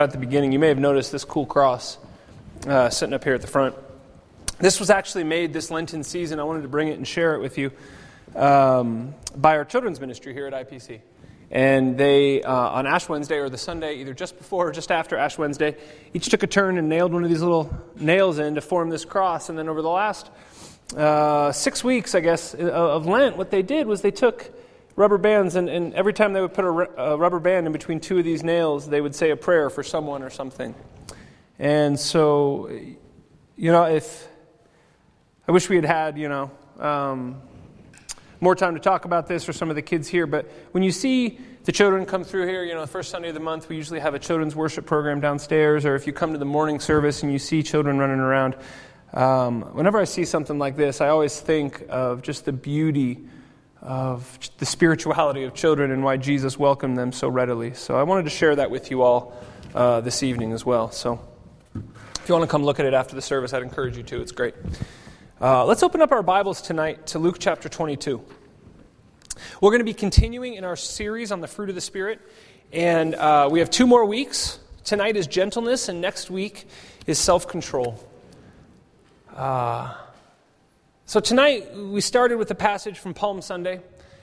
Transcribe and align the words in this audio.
at 0.00 0.12
the 0.12 0.18
beginning, 0.18 0.50
you 0.50 0.58
may 0.58 0.68
have 0.68 0.78
noticed 0.78 1.12
this 1.12 1.26
cool 1.26 1.44
cross 1.44 1.98
uh, 2.66 2.88
sitting 2.88 3.12
up 3.12 3.22
here 3.22 3.34
at 3.34 3.42
the 3.42 3.46
front. 3.46 3.74
This 4.58 4.80
was 4.80 4.88
actually 4.88 5.24
made 5.24 5.52
this 5.52 5.70
Lenten 5.70 6.04
season. 6.04 6.40
I 6.40 6.44
wanted 6.44 6.62
to 6.62 6.68
bring 6.68 6.88
it 6.88 6.96
and 6.96 7.06
share 7.06 7.34
it 7.34 7.40
with 7.40 7.58
you 7.58 7.70
um, 8.34 9.14
by 9.36 9.58
our 9.58 9.64
children's 9.66 10.00
ministry 10.00 10.32
here 10.32 10.46
at 10.46 10.54
IPC. 10.54 11.00
And 11.50 11.98
they, 11.98 12.42
uh, 12.42 12.50
on 12.50 12.86
Ash 12.86 13.10
Wednesday 13.10 13.36
or 13.36 13.50
the 13.50 13.58
Sunday, 13.58 13.96
either 13.96 14.14
just 14.14 14.38
before 14.38 14.68
or 14.68 14.72
just 14.72 14.90
after 14.90 15.18
Ash 15.18 15.36
Wednesday, 15.36 15.76
each 16.14 16.30
took 16.30 16.42
a 16.42 16.46
turn 16.46 16.78
and 16.78 16.88
nailed 16.88 17.12
one 17.12 17.22
of 17.22 17.28
these 17.28 17.42
little 17.42 17.70
nails 17.96 18.38
in 18.38 18.54
to 18.54 18.62
form 18.62 18.88
this 18.88 19.04
cross. 19.04 19.50
And 19.50 19.58
then 19.58 19.68
over 19.68 19.82
the 19.82 19.90
last 19.90 20.30
uh, 20.96 21.52
six 21.52 21.84
weeks, 21.84 22.14
I 22.14 22.20
guess, 22.20 22.54
of 22.54 23.04
Lent, 23.04 23.36
what 23.36 23.50
they 23.50 23.60
did 23.60 23.86
was 23.86 24.00
they 24.00 24.12
took 24.12 24.50
rubber 25.00 25.16
bands, 25.16 25.56
and, 25.56 25.70
and 25.70 25.94
every 25.94 26.12
time 26.12 26.34
they 26.34 26.42
would 26.42 26.52
put 26.52 26.62
a, 26.62 26.70
rubber 27.16 27.40
band 27.40 27.66
in 27.66 27.72
between 27.72 28.00
two 28.00 28.18
of 28.18 28.24
these 28.24 28.44
nails, 28.44 28.86
they 28.86 29.00
would 29.00 29.14
say 29.14 29.30
a 29.30 29.36
prayer 29.36 29.70
for 29.70 29.82
someone 29.82 30.22
or 30.22 30.28
something. 30.28 30.74
And 31.58 31.98
so, 31.98 32.68
you 33.56 33.72
know, 33.72 33.84
if 33.84 34.28
I 35.48 35.52
wish 35.52 35.70
we 35.70 35.76
had 35.76 35.86
had, 35.86 36.18
you 36.18 36.28
know, 36.28 36.50
um, 36.78 37.40
more 38.42 38.54
time 38.54 38.74
to 38.74 38.80
talk 38.80 39.06
about 39.06 39.26
this 39.26 39.42
for 39.42 39.54
some 39.54 39.70
of 39.70 39.76
the 39.76 39.80
kids 39.80 40.06
here, 40.06 40.26
but 40.26 40.50
when 40.72 40.82
you 40.82 40.92
see 40.92 41.38
the 41.64 41.72
children 41.72 42.04
come 42.04 42.22
through 42.22 42.46
here, 42.46 42.62
you 42.62 42.74
know, 42.74 42.82
the 42.82 42.86
first 42.86 43.10
Sunday 43.10 43.28
of 43.28 43.34
the 43.34 43.40
month, 43.40 43.70
we 43.70 43.76
usually 43.76 44.00
have 44.00 44.12
a 44.12 44.18
children's 44.18 44.54
worship 44.54 44.84
program 44.84 45.18
downstairs, 45.18 45.86
or 45.86 45.94
if 45.94 46.06
you 46.06 46.12
come 46.12 46.32
to 46.32 46.38
the 46.38 46.44
morning 46.44 46.78
service 46.78 47.22
and 47.22 47.32
you 47.32 47.38
see 47.38 47.62
children 47.62 47.96
running 47.96 48.20
around, 48.20 48.54
um, 49.14 49.62
whenever 49.74 49.98
I 49.98 50.04
see 50.04 50.26
something 50.26 50.58
like 50.58 50.76
this, 50.76 51.00
I 51.00 51.08
always 51.08 51.40
think 51.40 51.86
of 51.88 52.20
just 52.20 52.44
the 52.44 52.52
beauty 52.52 53.26
of 53.82 54.38
the 54.58 54.66
spirituality 54.66 55.44
of 55.44 55.54
children 55.54 55.90
and 55.90 56.04
why 56.04 56.16
Jesus 56.16 56.58
welcomed 56.58 56.98
them 56.98 57.12
so 57.12 57.28
readily. 57.28 57.74
So 57.74 57.96
I 57.96 58.02
wanted 58.02 58.24
to 58.24 58.30
share 58.30 58.56
that 58.56 58.70
with 58.70 58.90
you 58.90 59.02
all 59.02 59.34
uh, 59.74 60.00
this 60.00 60.22
evening 60.22 60.52
as 60.52 60.64
well. 60.64 60.90
So 60.90 61.20
if 61.74 62.28
you 62.28 62.34
want 62.34 62.44
to 62.44 62.50
come 62.50 62.62
look 62.62 62.78
at 62.78 62.86
it 62.86 62.94
after 62.94 63.14
the 63.14 63.22
service, 63.22 63.54
I'd 63.54 63.62
encourage 63.62 63.96
you 63.96 64.02
to. 64.04 64.20
It's 64.20 64.32
great. 64.32 64.54
Uh, 65.40 65.64
let's 65.64 65.82
open 65.82 66.02
up 66.02 66.12
our 66.12 66.22
Bibles 66.22 66.60
tonight 66.60 67.06
to 67.08 67.18
Luke 67.18 67.36
chapter 67.38 67.68
22. 67.68 68.22
We're 69.60 69.70
going 69.70 69.80
to 69.80 69.84
be 69.84 69.94
continuing 69.94 70.54
in 70.54 70.64
our 70.64 70.76
series 70.76 71.32
on 71.32 71.40
the 71.40 71.48
fruit 71.48 71.70
of 71.70 71.74
the 71.74 71.80
Spirit, 71.80 72.20
and 72.72 73.14
uh, 73.14 73.48
we 73.50 73.60
have 73.60 73.70
two 73.70 73.86
more 73.86 74.04
weeks. 74.04 74.58
Tonight 74.84 75.16
is 75.16 75.26
gentleness, 75.26 75.88
and 75.88 76.02
next 76.02 76.30
week 76.30 76.66
is 77.06 77.18
self 77.18 77.48
control. 77.48 77.98
Uh, 79.34 79.94
so 81.10 81.18
tonight 81.18 81.74
we 81.74 82.00
started 82.00 82.36
with 82.36 82.52
a 82.52 82.54
passage 82.54 82.96
from 82.96 83.14
Palm 83.14 83.42
Sunday, 83.42 83.80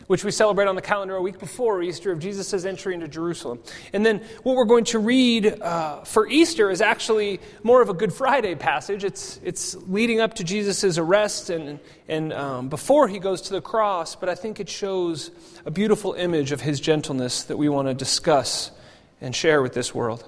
which 0.07 0.23
we 0.23 0.31
celebrate 0.31 0.69
on 0.69 0.77
the 0.77 0.81
calendar 0.81 1.17
a 1.17 1.21
week 1.21 1.37
before 1.37 1.83
Easter 1.83 2.13
of 2.13 2.19
Jesus' 2.19 2.63
entry 2.63 2.93
into 2.93 3.09
Jerusalem. 3.09 3.59
And 3.91 4.05
then 4.05 4.23
what 4.43 4.55
we're 4.55 4.63
going 4.63 4.85
to 4.85 4.99
read 4.99 5.61
uh, 5.61 6.05
for 6.05 6.29
Easter 6.29 6.71
is 6.71 6.79
actually 6.79 7.41
more 7.61 7.81
of 7.81 7.89
a 7.89 7.93
Good 7.93 8.13
Friday 8.13 8.55
passage. 8.55 9.03
It's, 9.03 9.37
it's 9.43 9.75
leading 9.75 10.21
up 10.21 10.35
to 10.35 10.45
Jesus' 10.45 10.97
arrest 10.97 11.49
and, 11.49 11.81
and 12.07 12.31
um, 12.31 12.69
before 12.69 13.09
he 13.09 13.19
goes 13.19 13.41
to 13.41 13.51
the 13.51 13.61
cross, 13.61 14.15
but 14.15 14.29
I 14.29 14.35
think 14.35 14.61
it 14.61 14.69
shows 14.69 15.29
a 15.65 15.71
beautiful 15.71 16.13
image 16.13 16.53
of 16.53 16.61
his 16.61 16.79
gentleness 16.79 17.43
that 17.43 17.57
we 17.57 17.67
want 17.67 17.89
to 17.89 17.93
discuss 17.93 18.71
and 19.19 19.35
share 19.35 19.61
with 19.61 19.73
this 19.73 19.93
world. 19.93 20.23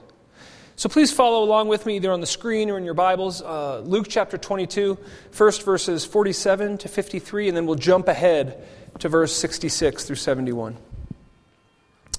So 0.79 0.87
please 0.87 1.11
follow 1.11 1.43
along 1.43 1.67
with 1.67 1.85
me 1.85 1.97
either 1.97 2.09
on 2.09 2.21
the 2.21 2.25
screen 2.25 2.69
or 2.69 2.77
in 2.77 2.85
your 2.85 2.93
Bibles. 2.93 3.41
Uh, 3.41 3.79
Luke 3.79 4.05
chapter 4.07 4.37
22, 4.37 4.97
first 5.29 5.63
verses 5.63 6.05
47 6.05 6.77
to 6.77 6.87
53, 6.87 7.49
and 7.49 7.57
then 7.57 7.65
we'll 7.65 7.75
jump 7.75 8.07
ahead 8.07 8.65
to 8.99 9.09
verse 9.09 9.35
66 9.35 10.05
through 10.05 10.15
71. 10.15 10.77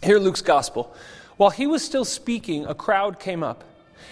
Here, 0.02 0.19
Luke's 0.19 0.42
gospel. 0.42 0.94
While 1.39 1.48
he 1.48 1.67
was 1.67 1.83
still 1.83 2.05
speaking, 2.05 2.67
a 2.67 2.75
crowd 2.75 3.19
came 3.19 3.42
up, 3.42 3.64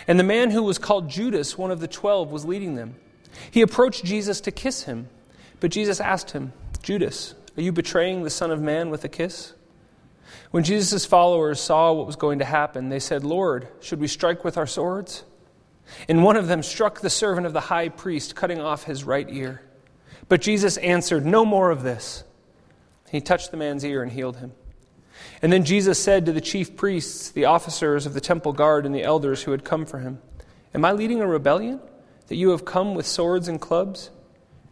and 0.06 0.18
the 0.18 0.24
man 0.24 0.50
who 0.50 0.62
was 0.62 0.78
called 0.78 1.10
Judas, 1.10 1.58
one 1.58 1.70
of 1.70 1.80
the 1.80 1.86
twelve, 1.86 2.32
was 2.32 2.46
leading 2.46 2.74
them. 2.74 2.94
He 3.50 3.60
approached 3.60 4.02
Jesus 4.02 4.40
to 4.40 4.50
kiss 4.50 4.84
him, 4.84 5.10
but 5.60 5.70
Jesus 5.70 6.00
asked 6.00 6.30
him, 6.30 6.54
Judas, 6.82 7.34
are 7.58 7.62
you 7.62 7.70
betraying 7.70 8.22
the 8.22 8.30
Son 8.30 8.50
of 8.50 8.62
Man 8.62 8.88
with 8.88 9.04
a 9.04 9.10
kiss? 9.10 9.52
When 10.50 10.64
Jesus' 10.64 11.04
followers 11.04 11.60
saw 11.60 11.92
what 11.92 12.06
was 12.06 12.16
going 12.16 12.38
to 12.38 12.44
happen, 12.44 12.88
they 12.88 13.00
said, 13.00 13.24
Lord, 13.24 13.68
should 13.80 14.00
we 14.00 14.08
strike 14.08 14.44
with 14.44 14.56
our 14.56 14.66
swords? 14.66 15.24
And 16.08 16.24
one 16.24 16.36
of 16.36 16.48
them 16.48 16.62
struck 16.62 17.00
the 17.00 17.10
servant 17.10 17.46
of 17.46 17.52
the 17.52 17.60
high 17.60 17.88
priest, 17.88 18.34
cutting 18.34 18.60
off 18.60 18.84
his 18.84 19.04
right 19.04 19.28
ear. 19.30 19.62
But 20.28 20.42
Jesus 20.42 20.76
answered, 20.78 21.24
No 21.24 21.44
more 21.44 21.70
of 21.70 21.82
this. 21.82 22.24
He 23.10 23.20
touched 23.20 23.50
the 23.50 23.56
man's 23.56 23.84
ear 23.84 24.02
and 24.02 24.12
healed 24.12 24.36
him. 24.36 24.52
And 25.42 25.52
then 25.52 25.64
Jesus 25.64 26.02
said 26.02 26.26
to 26.26 26.32
the 26.32 26.40
chief 26.40 26.76
priests, 26.76 27.30
the 27.30 27.46
officers 27.46 28.06
of 28.06 28.14
the 28.14 28.20
temple 28.20 28.52
guard, 28.52 28.86
and 28.86 28.94
the 28.94 29.02
elders 29.02 29.42
who 29.42 29.50
had 29.52 29.64
come 29.64 29.86
for 29.86 29.98
him, 29.98 30.20
Am 30.74 30.84
I 30.84 30.92
leading 30.92 31.20
a 31.20 31.26
rebellion 31.26 31.80
that 32.26 32.36
you 32.36 32.50
have 32.50 32.64
come 32.64 32.94
with 32.94 33.06
swords 33.06 33.48
and 33.48 33.60
clubs? 33.60 34.10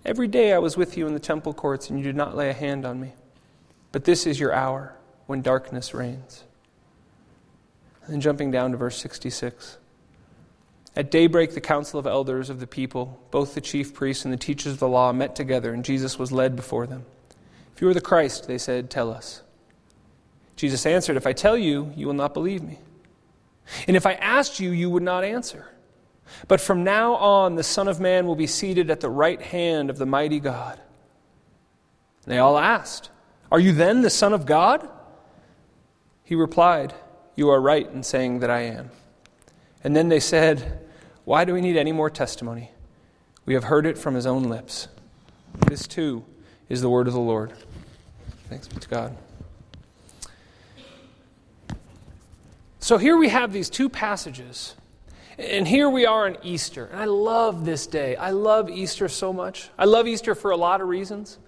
Every 0.04 0.28
day 0.28 0.52
I 0.52 0.58
was 0.58 0.76
with 0.76 0.96
you 0.96 1.06
in 1.06 1.14
the 1.14 1.20
temple 1.20 1.52
courts, 1.52 1.90
and 1.90 1.98
you 1.98 2.04
did 2.04 2.16
not 2.16 2.36
lay 2.36 2.50
a 2.50 2.54
hand 2.54 2.84
on 2.84 3.00
me. 3.00 3.14
But 3.92 4.04
this 4.04 4.26
is 4.26 4.38
your 4.38 4.52
hour 4.52 4.95
when 5.26 5.42
darkness 5.42 5.94
reigns. 5.94 6.44
And 8.06 8.22
jumping 8.22 8.50
down 8.50 8.70
to 8.70 8.76
verse 8.76 8.96
66. 8.98 9.78
At 10.94 11.10
daybreak, 11.10 11.52
the 11.52 11.60
council 11.60 12.00
of 12.00 12.06
elders 12.06 12.48
of 12.48 12.60
the 12.60 12.66
people, 12.66 13.20
both 13.30 13.54
the 13.54 13.60
chief 13.60 13.92
priests 13.92 14.24
and 14.24 14.32
the 14.32 14.38
teachers 14.38 14.72
of 14.72 14.78
the 14.78 14.88
law, 14.88 15.12
met 15.12 15.36
together, 15.36 15.74
and 15.74 15.84
Jesus 15.84 16.18
was 16.18 16.32
led 16.32 16.56
before 16.56 16.86
them. 16.86 17.04
If 17.74 17.82
you 17.82 17.88
are 17.88 17.94
the 17.94 18.00
Christ, 18.00 18.46
they 18.46 18.56
said, 18.56 18.88
tell 18.88 19.10
us. 19.10 19.42
Jesus 20.56 20.86
answered, 20.86 21.18
If 21.18 21.26
I 21.26 21.34
tell 21.34 21.56
you, 21.56 21.92
you 21.94 22.06
will 22.06 22.14
not 22.14 22.32
believe 22.32 22.62
me. 22.62 22.78
And 23.86 23.96
if 23.96 24.06
I 24.06 24.14
asked 24.14 24.58
you, 24.58 24.70
you 24.70 24.88
would 24.88 25.02
not 25.02 25.22
answer. 25.22 25.66
But 26.48 26.60
from 26.60 26.82
now 26.82 27.14
on, 27.14 27.54
the 27.54 27.62
Son 27.62 27.88
of 27.88 28.00
Man 28.00 28.26
will 28.26 28.34
be 28.34 28.46
seated 28.46 28.90
at 28.90 29.00
the 29.00 29.10
right 29.10 29.40
hand 29.40 29.90
of 29.90 29.98
the 29.98 30.06
mighty 30.06 30.40
God. 30.40 30.80
They 32.24 32.38
all 32.38 32.58
asked, 32.58 33.10
Are 33.52 33.60
you 33.60 33.72
then 33.72 34.00
the 34.00 34.10
Son 34.10 34.32
of 34.32 34.46
God? 34.46 34.88
He 36.26 36.34
replied, 36.34 36.92
You 37.36 37.50
are 37.50 37.60
right 37.60 37.88
in 37.88 38.02
saying 38.02 38.40
that 38.40 38.50
I 38.50 38.62
am. 38.62 38.90
And 39.84 39.94
then 39.94 40.08
they 40.08 40.18
said, 40.18 40.80
Why 41.24 41.44
do 41.44 41.54
we 41.54 41.60
need 41.60 41.76
any 41.76 41.92
more 41.92 42.10
testimony? 42.10 42.72
We 43.46 43.54
have 43.54 43.64
heard 43.64 43.86
it 43.86 43.96
from 43.96 44.16
his 44.16 44.26
own 44.26 44.42
lips. 44.42 44.88
This 45.68 45.86
too 45.86 46.24
is 46.68 46.82
the 46.82 46.90
word 46.90 47.06
of 47.06 47.14
the 47.14 47.20
Lord. 47.20 47.52
Thanks 48.48 48.66
be 48.66 48.80
to 48.80 48.88
God. 48.88 49.16
So 52.80 52.98
here 52.98 53.16
we 53.16 53.28
have 53.28 53.52
these 53.52 53.70
two 53.70 53.88
passages. 53.88 54.74
And 55.38 55.68
here 55.68 55.88
we 55.88 56.06
are 56.06 56.26
on 56.26 56.38
Easter. 56.42 56.86
And 56.86 57.00
I 57.00 57.04
love 57.04 57.64
this 57.64 57.86
day. 57.86 58.16
I 58.16 58.30
love 58.30 58.68
Easter 58.68 59.08
so 59.08 59.32
much. 59.32 59.70
I 59.78 59.84
love 59.84 60.08
Easter 60.08 60.34
for 60.34 60.50
a 60.50 60.56
lot 60.56 60.80
of 60.80 60.88
reasons. 60.88 61.38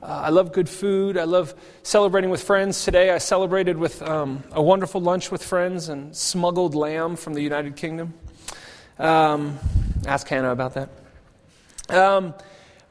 Uh, 0.00 0.06
I 0.06 0.28
love 0.30 0.52
good 0.52 0.68
food. 0.68 1.16
I 1.16 1.24
love 1.24 1.54
celebrating 1.82 2.30
with 2.30 2.42
friends. 2.42 2.84
Today 2.84 3.10
I 3.10 3.18
celebrated 3.18 3.76
with 3.76 4.00
um, 4.02 4.44
a 4.52 4.62
wonderful 4.62 5.00
lunch 5.00 5.32
with 5.32 5.42
friends 5.42 5.88
and 5.88 6.14
smuggled 6.14 6.76
lamb 6.76 7.16
from 7.16 7.34
the 7.34 7.40
United 7.40 7.74
Kingdom. 7.74 8.14
Um, 8.98 9.58
ask 10.06 10.28
Hannah 10.28 10.52
about 10.52 10.74
that. 10.74 10.90
Um, 11.88 12.34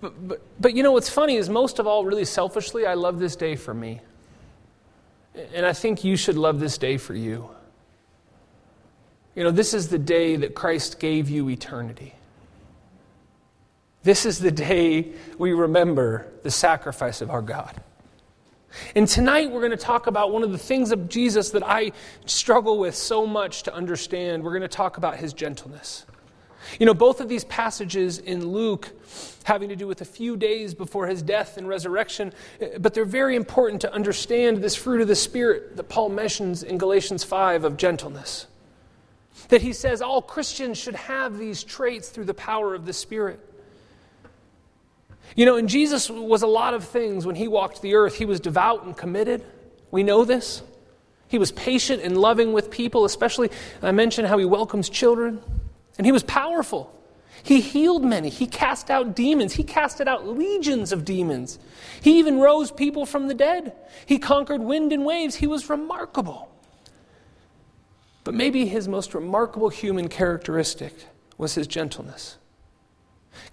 but, 0.01 0.27
but, 0.27 0.41
but 0.59 0.75
you 0.75 0.83
know 0.83 0.91
what's 0.91 1.09
funny 1.09 1.37
is 1.37 1.49
most 1.49 1.79
of 1.79 1.87
all, 1.87 2.03
really 2.03 2.25
selfishly, 2.25 2.85
I 2.85 2.95
love 2.95 3.19
this 3.19 3.37
day 3.37 3.55
for 3.55 3.73
me. 3.73 4.01
And 5.53 5.65
I 5.65 5.71
think 5.71 6.03
you 6.03 6.17
should 6.17 6.35
love 6.35 6.59
this 6.59 6.77
day 6.77 6.97
for 6.97 7.13
you. 7.13 7.49
You 9.33 9.45
know, 9.45 9.51
this 9.51 9.73
is 9.73 9.87
the 9.87 9.99
day 9.99 10.35
that 10.35 10.55
Christ 10.55 10.99
gave 10.99 11.29
you 11.29 11.49
eternity. 11.49 12.15
This 14.03 14.25
is 14.25 14.39
the 14.39 14.51
day 14.51 15.11
we 15.37 15.53
remember 15.53 16.27
the 16.43 16.51
sacrifice 16.51 17.21
of 17.21 17.29
our 17.29 17.41
God. 17.41 17.81
And 18.95 19.07
tonight 19.07 19.51
we're 19.51 19.61
going 19.61 19.71
to 19.71 19.77
talk 19.77 20.07
about 20.07 20.31
one 20.31 20.43
of 20.43 20.51
the 20.51 20.57
things 20.57 20.91
of 20.91 21.09
Jesus 21.09 21.49
that 21.51 21.63
I 21.65 21.91
struggle 22.25 22.77
with 22.77 22.95
so 22.95 23.25
much 23.25 23.63
to 23.63 23.73
understand. 23.73 24.43
We're 24.43 24.51
going 24.51 24.61
to 24.61 24.67
talk 24.67 24.97
about 24.97 25.17
his 25.17 25.33
gentleness. 25.33 26.05
You 26.79 26.85
know, 26.85 26.93
both 26.93 27.21
of 27.21 27.29
these 27.29 27.45
passages 27.45 28.19
in 28.19 28.45
Luke 28.45 28.91
having 29.45 29.69
to 29.69 29.75
do 29.75 29.87
with 29.87 30.01
a 30.01 30.05
few 30.05 30.35
days 30.35 30.73
before 30.73 31.07
his 31.07 31.21
death 31.21 31.57
and 31.57 31.67
resurrection, 31.67 32.33
eh, 32.59 32.77
but 32.79 32.93
they're 32.93 33.05
very 33.05 33.35
important 33.35 33.81
to 33.81 33.93
understand 33.93 34.57
this 34.57 34.75
fruit 34.75 35.01
of 35.01 35.07
the 35.07 35.15
Spirit 35.15 35.77
that 35.77 35.83
Paul 35.85 36.09
mentions 36.09 36.63
in 36.63 36.77
Galatians 36.77 37.23
5 37.23 37.63
of 37.63 37.77
gentleness. 37.77 38.47
That 39.49 39.61
he 39.61 39.71
says 39.71 40.01
all 40.01 40.21
Christians 40.21 40.77
should 40.77 40.95
have 40.95 41.37
these 41.37 41.63
traits 41.63 42.09
through 42.09 42.25
the 42.25 42.33
power 42.33 42.75
of 42.75 42.85
the 42.85 42.93
Spirit. 42.93 43.39
You 45.35 45.45
know, 45.45 45.57
and 45.57 45.69
Jesus 45.69 46.09
was 46.09 46.41
a 46.41 46.47
lot 46.47 46.73
of 46.73 46.83
things 46.83 47.25
when 47.25 47.35
he 47.35 47.47
walked 47.47 47.81
the 47.81 47.95
earth. 47.95 48.15
He 48.15 48.25
was 48.25 48.39
devout 48.39 48.83
and 48.83 48.95
committed. 48.95 49.43
We 49.91 50.03
know 50.03 50.25
this. 50.25 50.63
He 51.27 51.37
was 51.37 51.51
patient 51.51 52.01
and 52.03 52.17
loving 52.17 52.53
with 52.53 52.71
people, 52.71 53.05
especially, 53.05 53.51
I 53.81 53.91
mentioned 53.91 54.27
how 54.27 54.37
he 54.37 54.45
welcomes 54.45 54.89
children. 54.89 55.41
And 55.97 56.05
he 56.05 56.11
was 56.11 56.23
powerful. 56.23 56.93
He 57.43 57.61
healed 57.61 58.03
many. 58.03 58.29
He 58.29 58.47
cast 58.47 58.89
out 58.89 59.15
demons. 59.15 59.53
He 59.53 59.63
casted 59.63 60.07
out 60.07 60.27
legions 60.27 60.91
of 60.91 61.05
demons. 61.05 61.59
He 62.01 62.19
even 62.19 62.39
rose 62.39 62.71
people 62.71 63.05
from 63.05 63.27
the 63.27 63.33
dead. 63.33 63.73
He 64.05 64.19
conquered 64.19 64.61
wind 64.61 64.91
and 64.91 65.05
waves. 65.05 65.35
He 65.35 65.47
was 65.47 65.69
remarkable. 65.69 66.49
But 68.23 68.33
maybe 68.33 68.65
his 68.65 68.87
most 68.87 69.13
remarkable 69.13 69.69
human 69.69 70.09
characteristic 70.09 70.93
was 71.37 71.55
his 71.55 71.67
gentleness. 71.67 72.37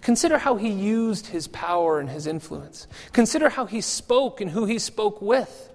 Consider 0.01 0.37
how 0.37 0.55
he 0.55 0.69
used 0.69 1.27
his 1.27 1.47
power 1.47 1.99
and 1.99 2.09
his 2.09 2.27
influence. 2.27 2.87
Consider 3.11 3.49
how 3.49 3.65
he 3.65 3.81
spoke 3.81 4.41
and 4.41 4.51
who 4.51 4.65
he 4.65 4.79
spoke 4.79 5.21
with 5.21 5.71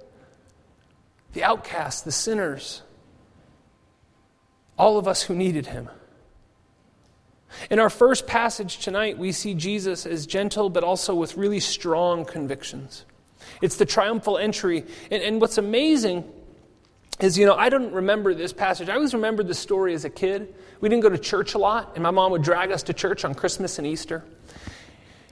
the 1.33 1.45
outcasts, 1.45 2.03
the 2.03 2.13
sinners, 2.13 2.83
all 4.77 4.99
of 4.99 5.07
us 5.07 5.23
who 5.23 5.35
needed 5.35 5.67
him. 5.67 5.89
In 7.71 7.79
our 7.79 7.91
first 7.91 8.27
passage 8.27 8.79
tonight, 8.79 9.19
we 9.19 9.33
see 9.33 9.55
Jesus 9.55 10.07
as 10.07 10.27
gentle, 10.27 10.71
but 10.71 10.85
also 10.85 11.15
with 11.15 11.37
really 11.37 11.61
strong 11.61 12.25
convictions. 12.25 13.05
It's 13.61 13.77
the 13.77 13.87
triumphal 13.87 14.39
entry. 14.39 14.85
And, 15.11 15.23
and 15.23 15.41
what's 15.41 15.59
amazing 15.59 16.25
is, 17.21 17.37
you 17.39 17.47
know, 17.47 17.55
I 17.55 17.69
don't 17.69 17.93
remember 17.93 18.35
this 18.35 18.53
passage. 18.53 18.89
I 18.89 18.95
always 18.95 19.15
remember 19.15 19.43
the 19.43 19.55
story 19.55 19.95
as 19.95 20.05
a 20.05 20.11
kid. 20.11 20.55
We 20.81 20.89
didn't 20.89 21.03
go 21.03 21.11
to 21.11 21.19
church 21.19 21.55
a 21.55 21.59
lot, 21.59 21.93
and 21.95 22.03
my 22.03 22.11
mom 22.11 22.33
would 22.33 22.43
drag 22.43 22.73
us 22.73 22.83
to 22.85 22.95
church 22.95 23.25
on 23.25 23.35
Christmas 23.35 23.79
and 23.79 23.87
Easter. 23.87 24.25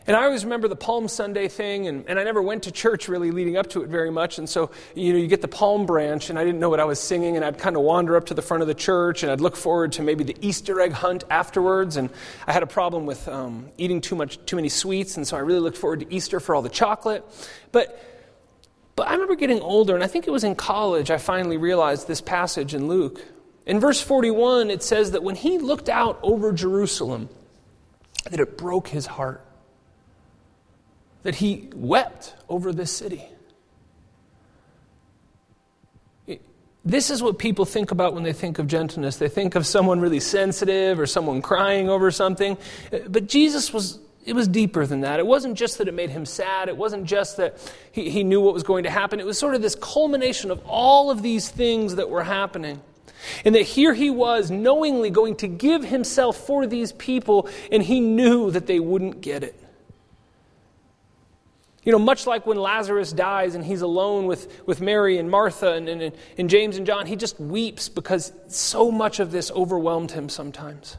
And 0.07 0.17
I 0.17 0.25
always 0.25 0.43
remember 0.43 0.69
the 0.69 0.77
Palm 0.77 1.07
Sunday 1.07 1.49
thing, 1.49 1.87
and, 1.87 2.09
and 2.09 2.19
I 2.19 2.25
never 2.25 2.41
went 2.41 2.63
to 2.63 2.73
church 2.73 3.09
really 3.09 3.31
leading 3.31 3.59
up 3.59 3.69
to 3.71 3.83
it 3.83 3.91
very 3.91 4.11
much. 4.11 4.39
And 4.39 4.49
so, 4.49 4.71
you 4.95 5.13
know, 5.13 5.19
you 5.19 5.27
get 5.27 5.43
the 5.43 5.49
palm 5.49 5.85
branch, 5.85 6.31
and 6.31 6.39
I 6.39 6.45
didn't 6.45 6.61
know 6.61 6.71
what 6.71 6.81
I 6.81 6.87
was 6.87 6.99
singing, 6.99 7.37
and 7.37 7.45
I'd 7.45 7.59
kind 7.59 7.77
of 7.77 7.83
wander 7.83 8.17
up 8.17 8.25
to 8.27 8.35
the 8.35 8.41
front 8.41 8.63
of 8.63 8.69
the 8.69 8.75
church, 8.75 9.23
and 9.23 9.31
I'd 9.31 9.43
look 9.43 9.55
forward 9.55 9.93
to 9.93 10.03
maybe 10.03 10.25
the 10.25 10.35
Easter 10.41 10.81
egg 10.81 10.93
hunt 10.93 11.25
afterwards. 11.29 11.99
And 11.99 12.09
I 12.47 12.55
had 12.55 12.63
a 12.63 12.67
problem 12.67 13.05
with 13.05 13.29
um, 13.29 13.69
eating 13.77 14.01
too 14.01 14.17
much, 14.17 14.39
too 14.47 14.57
many 14.57 14.71
sweets, 14.71 15.19
and 15.19 15.27
so 15.27 15.37
I 15.37 15.41
really 15.41 15.61
looked 15.61 15.77
forward 15.77 16.01
to 16.01 16.15
Easter 16.15 16.41
for 16.41 16.55
all 16.55 16.63
the 16.63 16.71
chocolate. 16.71 17.23
But 17.71 18.03
but 18.99 19.07
I 19.07 19.13
remember 19.13 19.37
getting 19.37 19.61
older, 19.61 19.95
and 19.95 20.03
I 20.03 20.09
think 20.09 20.27
it 20.27 20.31
was 20.33 20.43
in 20.43 20.57
college 20.57 21.09
I 21.09 21.19
finally 21.19 21.57
realized 21.57 22.09
this 22.09 22.21
passage 22.21 22.75
in 22.75 22.89
Luke. 22.89 23.25
In 23.65 23.79
verse 23.79 24.01
41, 24.01 24.71
it 24.71 24.83
says 24.83 25.13
that 25.13 25.23
when 25.23 25.37
he 25.37 25.59
looked 25.59 25.89
out 25.89 26.19
over 26.21 26.53
Jerusalem, 26.53 27.29
that 28.29 28.41
it 28.41 28.59
broke 28.59 28.89
his 28.89 29.07
heart 29.07 29.45
that 31.23 31.37
he 31.37 31.69
wept 31.75 32.35
over 32.49 32.73
this 32.73 32.91
city. 32.91 33.25
This 36.85 37.11
is 37.11 37.23
what 37.23 37.39
people 37.39 37.67
think 37.67 37.93
about 37.93 38.15
when 38.15 38.25
they 38.25 38.33
think 38.33 38.59
of 38.59 38.67
gentleness. 38.67 39.17
They 39.17 39.29
think 39.29 39.55
of 39.55 39.65
someone 39.65 40.01
really 40.01 40.21
sensitive 40.21 40.99
or 40.99 41.07
someone 41.07 41.41
crying 41.41 41.89
over 41.89 42.11
something. 42.11 42.57
But 43.09 43.29
Jesus 43.29 43.73
was, 43.73 44.01
it 44.29 44.35
was 44.35 44.47
deeper 44.47 44.85
than 44.85 45.01
that. 45.01 45.19
It 45.19 45.27
wasn't 45.27 45.57
just 45.57 45.79
that 45.79 45.89
it 45.89 45.95
made 45.95 46.11
him 46.11 46.27
sad. 46.27 46.69
It 46.69 46.77
wasn't 46.77 47.07
just 47.07 47.39
that 47.39 47.59
he, 47.93 48.11
he 48.11 48.25
knew 48.25 48.43
what 48.43 48.53
was 48.53 48.63
going 48.63 48.85
to 48.85 48.91
happen. 48.91 49.21
It 49.21 49.27
was 49.27 49.39
sort 49.39 49.55
of 49.55 49.63
this 49.63 49.75
culmination 49.75 50.51
of 50.51 50.61
all 50.67 51.11
of 51.11 51.23
these 51.23 51.49
things 51.49 51.95
that 51.95 52.11
were 52.11 52.23
happening. 52.23 52.83
And 53.47 53.55
that 53.55 53.63
here 53.63 53.95
he 53.95 54.11
was 54.11 54.51
knowingly 54.51 55.09
going 55.09 55.37
to 55.37 55.49
give 55.49 55.83
himself 55.83 56.37
for 56.37 56.67
these 56.67 56.93
people, 56.93 57.49
and 57.73 57.83
he 57.83 58.01
knew 58.01 58.51
that 58.51 58.67
they 58.67 58.79
wouldn't 58.79 59.23
get 59.23 59.43
it. 59.43 59.59
You 61.83 61.93
know, 61.93 61.99
much 61.99 62.27
like 62.27 62.47
when 62.47 62.59
Lazarus 62.59 63.13
dies 63.13 63.55
and 63.55 63.65
he's 63.65 63.81
alone 63.81 64.27
with, 64.27 64.67
with 64.67 64.83
Mary 64.83 65.17
and 65.17 65.31
Martha 65.31 65.73
and, 65.73 65.89
and, 65.89 66.13
and 66.37 66.51
James 66.51 66.77
and 66.77 66.87
John, 66.87 67.07
he 67.07 67.17
just 67.17 67.41
weeps 67.41 67.89
because 67.89 68.31
so 68.49 68.91
much 68.91 69.21
of 69.21 69.33
this 69.33 69.51
overwhelmed 69.51 70.11
him 70.11 70.29
sometimes. 70.29 70.99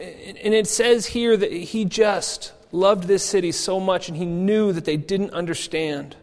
And 0.00 0.54
it 0.54 0.66
says 0.66 1.06
here 1.06 1.36
that 1.36 1.52
he 1.52 1.84
just 1.84 2.52
loved 2.72 3.04
this 3.04 3.24
city 3.24 3.52
so 3.52 3.78
much 3.78 4.08
and 4.08 4.16
he 4.16 4.24
knew 4.24 4.72
that 4.72 4.84
they 4.84 4.96
didn't 4.96 5.32
understand 5.32 6.16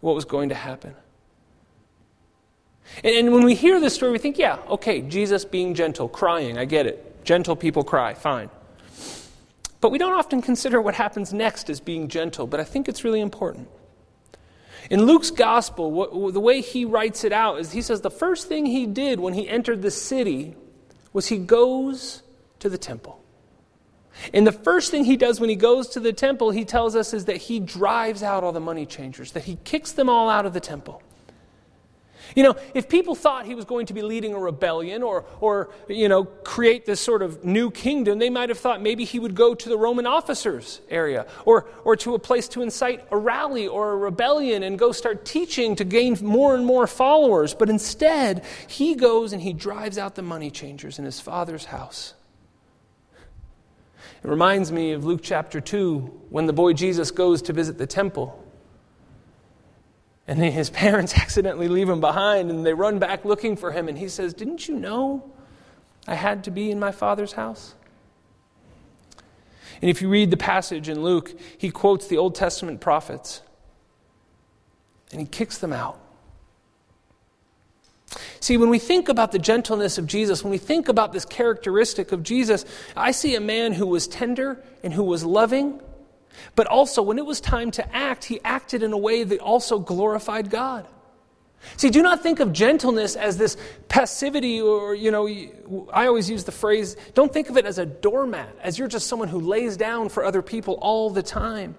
what 0.00 0.14
was 0.14 0.24
going 0.24 0.48
to 0.48 0.54
happen. 0.54 0.94
And 3.04 3.32
when 3.32 3.44
we 3.44 3.54
hear 3.54 3.78
this 3.78 3.94
story, 3.94 4.10
we 4.10 4.18
think, 4.18 4.36
yeah, 4.36 4.58
okay, 4.68 5.00
Jesus 5.02 5.44
being 5.44 5.74
gentle, 5.74 6.08
crying, 6.08 6.58
I 6.58 6.64
get 6.64 6.86
it. 6.86 7.24
Gentle 7.24 7.54
people 7.54 7.84
cry, 7.84 8.14
fine. 8.14 8.50
But 9.80 9.90
we 9.90 9.98
don't 9.98 10.12
often 10.12 10.42
consider 10.42 10.80
what 10.80 10.94
happens 10.94 11.32
next 11.32 11.70
as 11.70 11.80
being 11.80 12.08
gentle, 12.08 12.46
but 12.46 12.58
I 12.58 12.64
think 12.64 12.88
it's 12.88 13.04
really 13.04 13.20
important. 13.20 13.68
In 14.90 15.04
Luke's 15.04 15.30
gospel, 15.30 15.92
what, 15.92 16.34
the 16.34 16.40
way 16.40 16.60
he 16.60 16.84
writes 16.84 17.22
it 17.22 17.32
out 17.32 17.60
is 17.60 17.70
he 17.70 17.82
says 17.82 18.00
the 18.00 18.10
first 18.10 18.48
thing 18.48 18.66
he 18.66 18.86
did 18.86 19.20
when 19.20 19.34
he 19.34 19.48
entered 19.48 19.82
the 19.82 19.90
city 19.90 20.56
was 21.12 21.28
he 21.28 21.38
goes 21.38 22.22
to 22.60 22.68
the 22.68 22.78
temple. 22.78 23.22
And 24.34 24.46
the 24.46 24.52
first 24.52 24.90
thing 24.90 25.04
he 25.04 25.16
does 25.16 25.40
when 25.40 25.48
he 25.48 25.56
goes 25.56 25.88
to 25.90 26.00
the 26.00 26.12
temple, 26.12 26.50
he 26.50 26.64
tells 26.64 26.96
us, 26.96 27.14
is 27.14 27.26
that 27.26 27.36
he 27.36 27.60
drives 27.60 28.22
out 28.22 28.44
all 28.44 28.52
the 28.52 28.60
money 28.60 28.86
changers, 28.86 29.32
that 29.32 29.44
he 29.44 29.58
kicks 29.64 29.92
them 29.92 30.08
all 30.08 30.28
out 30.28 30.46
of 30.46 30.52
the 30.52 30.60
temple. 30.60 31.02
You 32.36 32.44
know, 32.44 32.56
if 32.74 32.88
people 32.88 33.14
thought 33.14 33.46
he 33.46 33.54
was 33.54 33.64
going 33.64 33.86
to 33.86 33.94
be 33.94 34.02
leading 34.02 34.34
a 34.34 34.38
rebellion 34.38 35.02
or, 35.02 35.24
or, 35.40 35.70
you 35.88 36.08
know, 36.08 36.24
create 36.24 36.86
this 36.86 37.00
sort 37.00 37.22
of 37.22 37.44
new 37.44 37.70
kingdom, 37.70 38.18
they 38.18 38.30
might 38.30 38.50
have 38.50 38.58
thought 38.58 38.80
maybe 38.80 39.04
he 39.04 39.18
would 39.18 39.34
go 39.34 39.54
to 39.54 39.68
the 39.68 39.76
Roman 39.76 40.06
officers 40.06 40.80
area 40.90 41.26
or, 41.44 41.66
or 41.84 41.96
to 41.96 42.14
a 42.14 42.18
place 42.18 42.46
to 42.48 42.62
incite 42.62 43.04
a 43.10 43.16
rally 43.16 43.66
or 43.66 43.92
a 43.92 43.96
rebellion 43.96 44.62
and 44.62 44.78
go 44.78 44.92
start 44.92 45.24
teaching 45.24 45.74
to 45.76 45.84
gain 45.84 46.16
more 46.22 46.54
and 46.54 46.64
more 46.64 46.86
followers. 46.86 47.54
But 47.54 47.68
instead, 47.68 48.44
he 48.68 48.94
goes 48.94 49.32
and 49.32 49.42
he 49.42 49.52
drives 49.52 49.98
out 49.98 50.14
the 50.14 50.22
money 50.22 50.50
changers 50.50 50.98
in 50.98 51.04
his 51.04 51.20
father's 51.20 51.64
house. 51.64 52.14
It 54.22 54.28
reminds 54.28 54.70
me 54.70 54.92
of 54.92 55.04
Luke 55.04 55.20
chapter 55.22 55.60
2 55.60 55.98
when 56.28 56.46
the 56.46 56.52
boy 56.52 56.74
Jesus 56.74 57.10
goes 57.10 57.42
to 57.42 57.52
visit 57.52 57.78
the 57.78 57.86
temple. 57.86 58.44
And 60.28 60.38
his 60.38 60.70
parents 60.70 61.16
accidentally 61.16 61.68
leave 61.68 61.88
him 61.88 62.00
behind 62.00 62.50
and 62.50 62.64
they 62.64 62.74
run 62.74 62.98
back 62.98 63.24
looking 63.24 63.56
for 63.56 63.72
him. 63.72 63.88
And 63.88 63.96
he 63.96 64.08
says, 64.08 64.34
Didn't 64.34 64.68
you 64.68 64.76
know 64.76 65.30
I 66.06 66.14
had 66.14 66.44
to 66.44 66.50
be 66.50 66.70
in 66.70 66.78
my 66.78 66.92
father's 66.92 67.32
house? 67.32 67.74
And 69.80 69.88
if 69.88 70.02
you 70.02 70.10
read 70.10 70.30
the 70.30 70.36
passage 70.36 70.90
in 70.90 71.02
Luke, 71.02 71.34
he 71.56 71.70
quotes 71.70 72.06
the 72.06 72.18
Old 72.18 72.34
Testament 72.34 72.80
prophets 72.80 73.40
and 75.10 75.20
he 75.20 75.26
kicks 75.26 75.58
them 75.58 75.72
out. 75.72 75.98
See, 78.40 78.56
when 78.56 78.70
we 78.70 78.78
think 78.78 79.08
about 79.08 79.32
the 79.32 79.38
gentleness 79.38 79.98
of 79.98 80.06
Jesus, 80.06 80.42
when 80.42 80.50
we 80.50 80.58
think 80.58 80.88
about 80.88 81.12
this 81.12 81.24
characteristic 81.24 82.12
of 82.12 82.22
Jesus, 82.22 82.64
I 82.96 83.12
see 83.12 83.34
a 83.34 83.40
man 83.40 83.72
who 83.72 83.86
was 83.86 84.08
tender 84.08 84.62
and 84.82 84.92
who 84.92 85.04
was 85.04 85.24
loving 85.24 85.80
but 86.54 86.66
also, 86.66 87.02
when 87.02 87.18
it 87.18 87.26
was 87.26 87.40
time 87.40 87.70
to 87.72 87.96
act, 87.96 88.24
he 88.24 88.40
acted 88.44 88.82
in 88.82 88.92
a 88.92 88.98
way 88.98 89.24
that 89.24 89.40
also 89.40 89.78
glorified 89.78 90.50
God. 90.50 90.86
See, 91.76 91.90
do 91.90 92.02
not 92.02 92.22
think 92.22 92.40
of 92.40 92.52
gentleness 92.52 93.16
as 93.16 93.36
this 93.36 93.56
passivity, 93.88 94.60
or, 94.60 94.94
you 94.94 95.10
know, 95.10 95.86
I 95.92 96.06
always 96.06 96.30
use 96.30 96.44
the 96.44 96.52
phrase, 96.52 96.96
don't 97.14 97.32
think 97.32 97.50
of 97.50 97.58
it 97.58 97.66
as 97.66 97.78
a 97.78 97.84
doormat, 97.84 98.56
as 98.62 98.78
you're 98.78 98.88
just 98.88 99.08
someone 99.08 99.28
who 99.28 99.40
lays 99.40 99.76
down 99.76 100.08
for 100.08 100.24
other 100.24 100.40
people 100.40 100.74
all 100.80 101.10
the 101.10 101.22
time. 101.22 101.76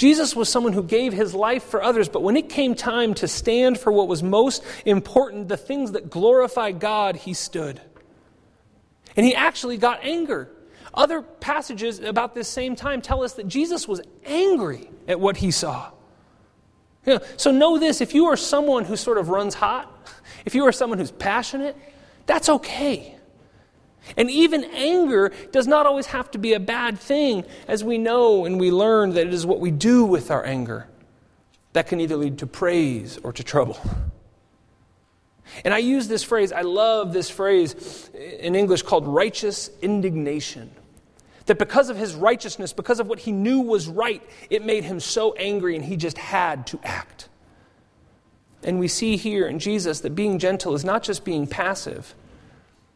Jesus 0.00 0.34
was 0.34 0.48
someone 0.48 0.72
who 0.72 0.82
gave 0.82 1.12
his 1.12 1.34
life 1.34 1.62
for 1.64 1.82
others, 1.82 2.08
but 2.08 2.22
when 2.22 2.34
it 2.34 2.48
came 2.48 2.74
time 2.74 3.12
to 3.16 3.28
stand 3.28 3.78
for 3.78 3.92
what 3.92 4.08
was 4.08 4.22
most 4.22 4.64
important, 4.86 5.48
the 5.48 5.58
things 5.58 5.92
that 5.92 6.08
glorify 6.08 6.72
God, 6.72 7.16
he 7.16 7.34
stood. 7.34 7.82
And 9.14 9.26
he 9.26 9.34
actually 9.34 9.76
got 9.76 10.02
anger. 10.02 10.48
Other 10.94 11.20
passages 11.20 11.98
about 11.98 12.34
this 12.34 12.48
same 12.48 12.76
time 12.76 13.02
tell 13.02 13.22
us 13.22 13.34
that 13.34 13.46
Jesus 13.46 13.86
was 13.86 14.00
angry 14.24 14.88
at 15.06 15.20
what 15.20 15.36
he 15.36 15.50
saw. 15.50 15.90
You 17.04 17.16
know, 17.16 17.20
so 17.36 17.50
know 17.50 17.78
this 17.78 18.00
if 18.00 18.14
you 18.14 18.24
are 18.28 18.38
someone 18.38 18.86
who 18.86 18.96
sort 18.96 19.18
of 19.18 19.28
runs 19.28 19.52
hot, 19.52 20.08
if 20.46 20.54
you 20.54 20.64
are 20.64 20.72
someone 20.72 20.98
who's 20.98 21.10
passionate, 21.10 21.76
that's 22.24 22.48
okay. 22.48 23.18
And 24.16 24.30
even 24.30 24.64
anger 24.64 25.32
does 25.52 25.66
not 25.66 25.86
always 25.86 26.06
have 26.06 26.30
to 26.32 26.38
be 26.38 26.52
a 26.52 26.60
bad 26.60 26.98
thing, 26.98 27.44
as 27.68 27.84
we 27.84 27.98
know 27.98 28.44
and 28.44 28.58
we 28.58 28.70
learn 28.70 29.10
that 29.14 29.26
it 29.26 29.34
is 29.34 29.46
what 29.46 29.60
we 29.60 29.70
do 29.70 30.04
with 30.04 30.30
our 30.30 30.44
anger 30.44 30.86
that 31.72 31.86
can 31.86 32.00
either 32.00 32.16
lead 32.16 32.38
to 32.38 32.46
praise 32.46 33.18
or 33.22 33.32
to 33.32 33.44
trouble. 33.44 33.78
And 35.64 35.74
I 35.74 35.78
use 35.78 36.08
this 36.08 36.22
phrase, 36.22 36.52
I 36.52 36.62
love 36.62 37.12
this 37.12 37.28
phrase 37.28 38.10
in 38.14 38.54
English 38.54 38.82
called 38.82 39.06
righteous 39.06 39.70
indignation. 39.82 40.70
That 41.46 41.58
because 41.58 41.90
of 41.90 41.96
his 41.96 42.14
righteousness, 42.14 42.72
because 42.72 43.00
of 43.00 43.08
what 43.08 43.18
he 43.18 43.32
knew 43.32 43.60
was 43.60 43.88
right, 43.88 44.22
it 44.50 44.64
made 44.64 44.84
him 44.84 45.00
so 45.00 45.32
angry 45.34 45.74
and 45.74 45.84
he 45.84 45.96
just 45.96 46.18
had 46.18 46.66
to 46.68 46.80
act. 46.84 47.28
And 48.62 48.78
we 48.78 48.88
see 48.88 49.16
here 49.16 49.46
in 49.46 49.58
Jesus 49.58 50.00
that 50.00 50.14
being 50.14 50.38
gentle 50.38 50.74
is 50.74 50.84
not 50.84 51.02
just 51.02 51.24
being 51.24 51.46
passive, 51.46 52.14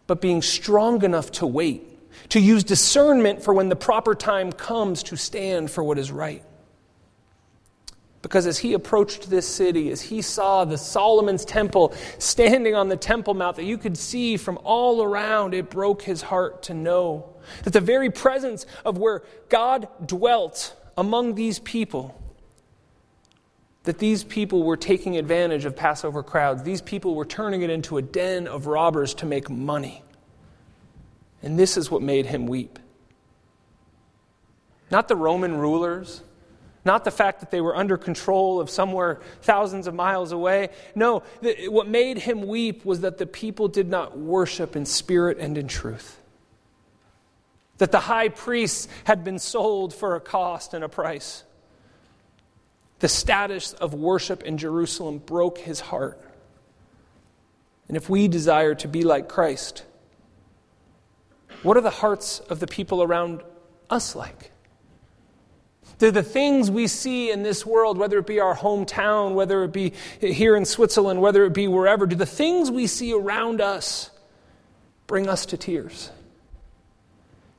but 0.06 0.20
being 0.20 0.42
strong 0.42 1.02
enough 1.02 1.30
to 1.32 1.46
wait, 1.46 1.82
to 2.30 2.40
use 2.40 2.64
discernment 2.64 3.42
for 3.42 3.54
when 3.54 3.68
the 3.68 3.76
proper 3.76 4.14
time 4.14 4.52
comes 4.52 5.02
to 5.04 5.16
stand 5.16 5.70
for 5.70 5.82
what 5.82 5.98
is 5.98 6.10
right. 6.12 6.44
Because 8.22 8.46
as 8.46 8.56
he 8.56 8.72
approached 8.72 9.28
this 9.28 9.46
city, 9.46 9.90
as 9.90 10.00
he 10.00 10.22
saw 10.22 10.64
the 10.64 10.78
Solomon's 10.78 11.44
temple 11.44 11.92
standing 12.18 12.74
on 12.74 12.88
the 12.88 12.96
Temple 12.96 13.34
Mount 13.34 13.56
that 13.56 13.64
you 13.64 13.76
could 13.76 13.98
see 13.98 14.38
from 14.38 14.58
all 14.64 15.02
around, 15.02 15.52
it 15.52 15.68
broke 15.68 16.00
his 16.00 16.22
heart 16.22 16.62
to 16.62 16.74
know 16.74 17.34
that 17.64 17.74
the 17.74 17.82
very 17.82 18.10
presence 18.10 18.64
of 18.82 18.96
where 18.96 19.22
God 19.50 19.88
dwelt 20.06 20.74
among 20.96 21.34
these 21.34 21.58
people 21.58 22.18
that 23.84 23.98
these 23.98 24.24
people 24.24 24.62
were 24.62 24.76
taking 24.76 25.16
advantage 25.16 25.64
of 25.64 25.76
Passover 25.76 26.22
crowds. 26.22 26.62
These 26.62 26.82
people 26.82 27.14
were 27.14 27.26
turning 27.26 27.62
it 27.62 27.70
into 27.70 27.98
a 27.98 28.02
den 28.02 28.48
of 28.48 28.66
robbers 28.66 29.14
to 29.14 29.26
make 29.26 29.48
money. 29.48 30.02
And 31.42 31.58
this 31.58 31.76
is 31.76 31.90
what 31.90 32.02
made 32.02 32.26
him 32.26 32.46
weep. 32.46 32.78
Not 34.90 35.08
the 35.08 35.16
Roman 35.16 35.56
rulers, 35.56 36.22
not 36.84 37.04
the 37.04 37.10
fact 37.10 37.40
that 37.40 37.50
they 37.50 37.60
were 37.60 37.76
under 37.76 37.96
control 37.96 38.60
of 38.60 38.70
somewhere 38.70 39.20
thousands 39.42 39.86
of 39.86 39.94
miles 39.94 40.32
away. 40.32 40.70
No, 40.94 41.22
what 41.68 41.88
made 41.88 42.18
him 42.18 42.46
weep 42.46 42.84
was 42.84 43.00
that 43.00 43.18
the 43.18 43.26
people 43.26 43.68
did 43.68 43.88
not 43.88 44.18
worship 44.18 44.76
in 44.76 44.86
spirit 44.86 45.38
and 45.38 45.58
in 45.58 45.68
truth. 45.68 46.20
That 47.78 47.90
the 47.90 48.00
high 48.00 48.28
priests 48.28 48.88
had 49.04 49.24
been 49.24 49.38
sold 49.38 49.94
for 49.94 50.14
a 50.14 50.20
cost 50.20 50.74
and 50.74 50.84
a 50.84 50.88
price. 50.88 51.44
The 53.00 53.08
status 53.08 53.72
of 53.74 53.94
worship 53.94 54.42
in 54.42 54.58
Jerusalem 54.58 55.18
broke 55.18 55.58
his 55.58 55.80
heart. 55.80 56.20
And 57.88 57.96
if 57.96 58.08
we 58.08 58.28
desire 58.28 58.74
to 58.76 58.88
be 58.88 59.02
like 59.02 59.28
Christ, 59.28 59.84
what 61.62 61.76
are 61.76 61.82
the 61.82 61.90
hearts 61.90 62.40
of 62.40 62.60
the 62.60 62.66
people 62.66 63.02
around 63.02 63.42
us 63.90 64.14
like? 64.14 64.52
Do 65.98 66.10
the 66.10 66.22
things 66.22 66.70
we 66.70 66.86
see 66.86 67.30
in 67.30 67.42
this 67.42 67.64
world, 67.64 67.98
whether 67.98 68.18
it 68.18 68.26
be 68.26 68.40
our 68.40 68.56
hometown, 68.56 69.34
whether 69.34 69.62
it 69.64 69.72
be 69.72 69.92
here 70.20 70.56
in 70.56 70.64
Switzerland, 70.64 71.20
whether 71.20 71.44
it 71.44 71.54
be 71.54 71.68
wherever, 71.68 72.06
do 72.06 72.16
the 72.16 72.26
things 72.26 72.70
we 72.70 72.86
see 72.86 73.12
around 73.12 73.60
us 73.60 74.10
bring 75.06 75.28
us 75.28 75.46
to 75.46 75.56
tears? 75.56 76.10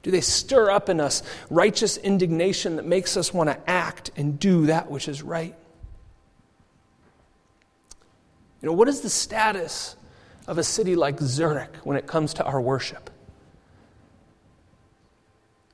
Do 0.06 0.12
they 0.12 0.22
stir 0.22 0.70
up 0.70 0.88
in 0.88 1.00
us 1.00 1.24
righteous 1.50 1.98
indignation 1.98 2.76
that 2.76 2.86
makes 2.86 3.18
us 3.18 3.34
want 3.34 3.50
to 3.50 3.58
act 3.68 4.12
and 4.16 4.40
do 4.40 4.68
that 4.68 4.92
which 4.92 5.08
is 5.08 5.24
right? 5.24 5.56
You 8.62 8.70
know, 8.70 8.74
what 8.74 8.88
is 8.88 9.02
the 9.02 9.10
status 9.10 9.96
of 10.46 10.60
a 10.60 10.64
city 10.64 10.96
like 10.96 11.20
Zurich 11.20 11.76
when 11.78 11.98
it 11.98 12.06
comes 12.06 12.36
to 12.36 12.44
our 12.44 12.62
worship? 12.62 13.10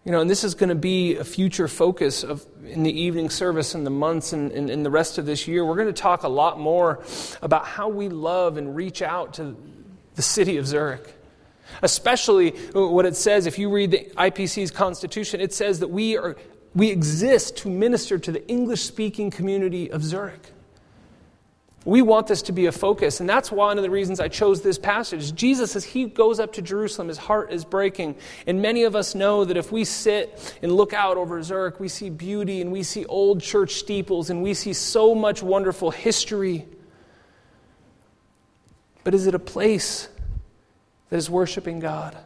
You 0.06 0.14
know, 0.14 0.22
and 0.22 0.30
this 0.30 0.46
is 0.46 0.56
going 0.56 0.70
to 0.70 0.76
be 0.76 1.18
a 1.18 1.26
future 1.26 1.68
focus 1.68 2.24
of 2.24 2.48
in 2.64 2.84
the 2.84 3.02
evening 3.02 3.30
service 3.30 3.76
in 3.76 3.84
the 3.84 3.90
months 3.90 4.32
and 4.32 4.54
in 4.54 4.84
the 4.84 4.90
rest 4.90 5.18
of 5.18 5.26
this 5.26 5.46
year. 5.46 5.66
We're 5.66 5.76
going 5.76 5.88
to 5.88 6.02
talk 6.02 6.24
a 6.24 6.30
lot 6.30 6.58
more 6.58 7.04
about 7.42 7.66
how 7.66 7.90
we 7.90 8.08
love 8.08 8.56
and 8.56 8.78
reach 8.78 9.02
out 9.02 9.34
to 9.34 9.58
the 10.16 10.22
city 10.22 10.56
of 10.56 10.68
Zurich. 10.68 11.18
Especially 11.82 12.52
what 12.74 13.06
it 13.06 13.16
says, 13.16 13.46
if 13.46 13.58
you 13.60 13.70
read 13.70 13.92
the 13.92 14.12
IPC's 14.18 14.72
constitution, 14.72 15.42
it 15.42 15.54
says 15.54 15.80
that 15.80 15.90
we, 15.90 16.18
are, 16.18 16.36
we 16.76 16.90
exist 16.90 17.58
to 17.58 17.70
minister 17.70 18.18
to 18.20 18.32
the 18.32 18.48
English 18.48 18.82
speaking 18.82 19.32
community 19.32 19.92
of 19.92 20.04
Zurich. 20.04 20.52
We 21.84 22.04
want 22.04 22.28
this 22.28 22.44
to 22.44 22.52
be 22.52 22.68
a 22.68 22.72
focus, 22.72 23.22
and 23.22 23.28
that's 23.28 23.52
one 23.52 23.80
of 23.80 23.84
the 23.84 23.90
reasons 23.90 24.20
I 24.20 24.28
chose 24.28 24.62
this 24.62 24.78
passage. 24.78 25.34
Jesus, 25.34 25.76
as 25.76 25.84
he 25.84 26.06
goes 26.06 26.40
up 26.40 26.54
to 26.54 26.62
Jerusalem, 26.62 27.08
his 27.08 27.18
heart 27.18 27.52
is 27.52 27.66
breaking. 27.66 28.18
And 28.46 28.62
many 28.62 28.84
of 28.84 28.96
us 28.96 29.16
know 29.16 29.46
that 29.46 29.58
if 29.58 29.72
we 29.72 29.84
sit 29.84 30.60
and 30.62 30.72
look 30.72 30.94
out 30.94 31.18
over 31.18 31.42
Zurich, 31.42 31.80
we 31.80 31.88
see 31.88 32.12
beauty 32.12 32.62
and 32.62 32.72
we 32.72 32.84
see 32.84 33.04
old 33.06 33.42
church 33.42 33.74
steeples 33.74 34.30
and 34.30 34.44
we 34.44 34.54
see 34.54 34.74
so 34.74 35.16
much 35.16 35.42
wonderful 35.42 35.90
history. 35.90 36.68
But 39.04 39.16
is 39.16 39.26
it 39.26 39.34
a 39.34 39.40
place 39.40 40.08
that 41.12 41.18
is 41.18 41.30
worshiping 41.30 41.80
God? 41.80 42.18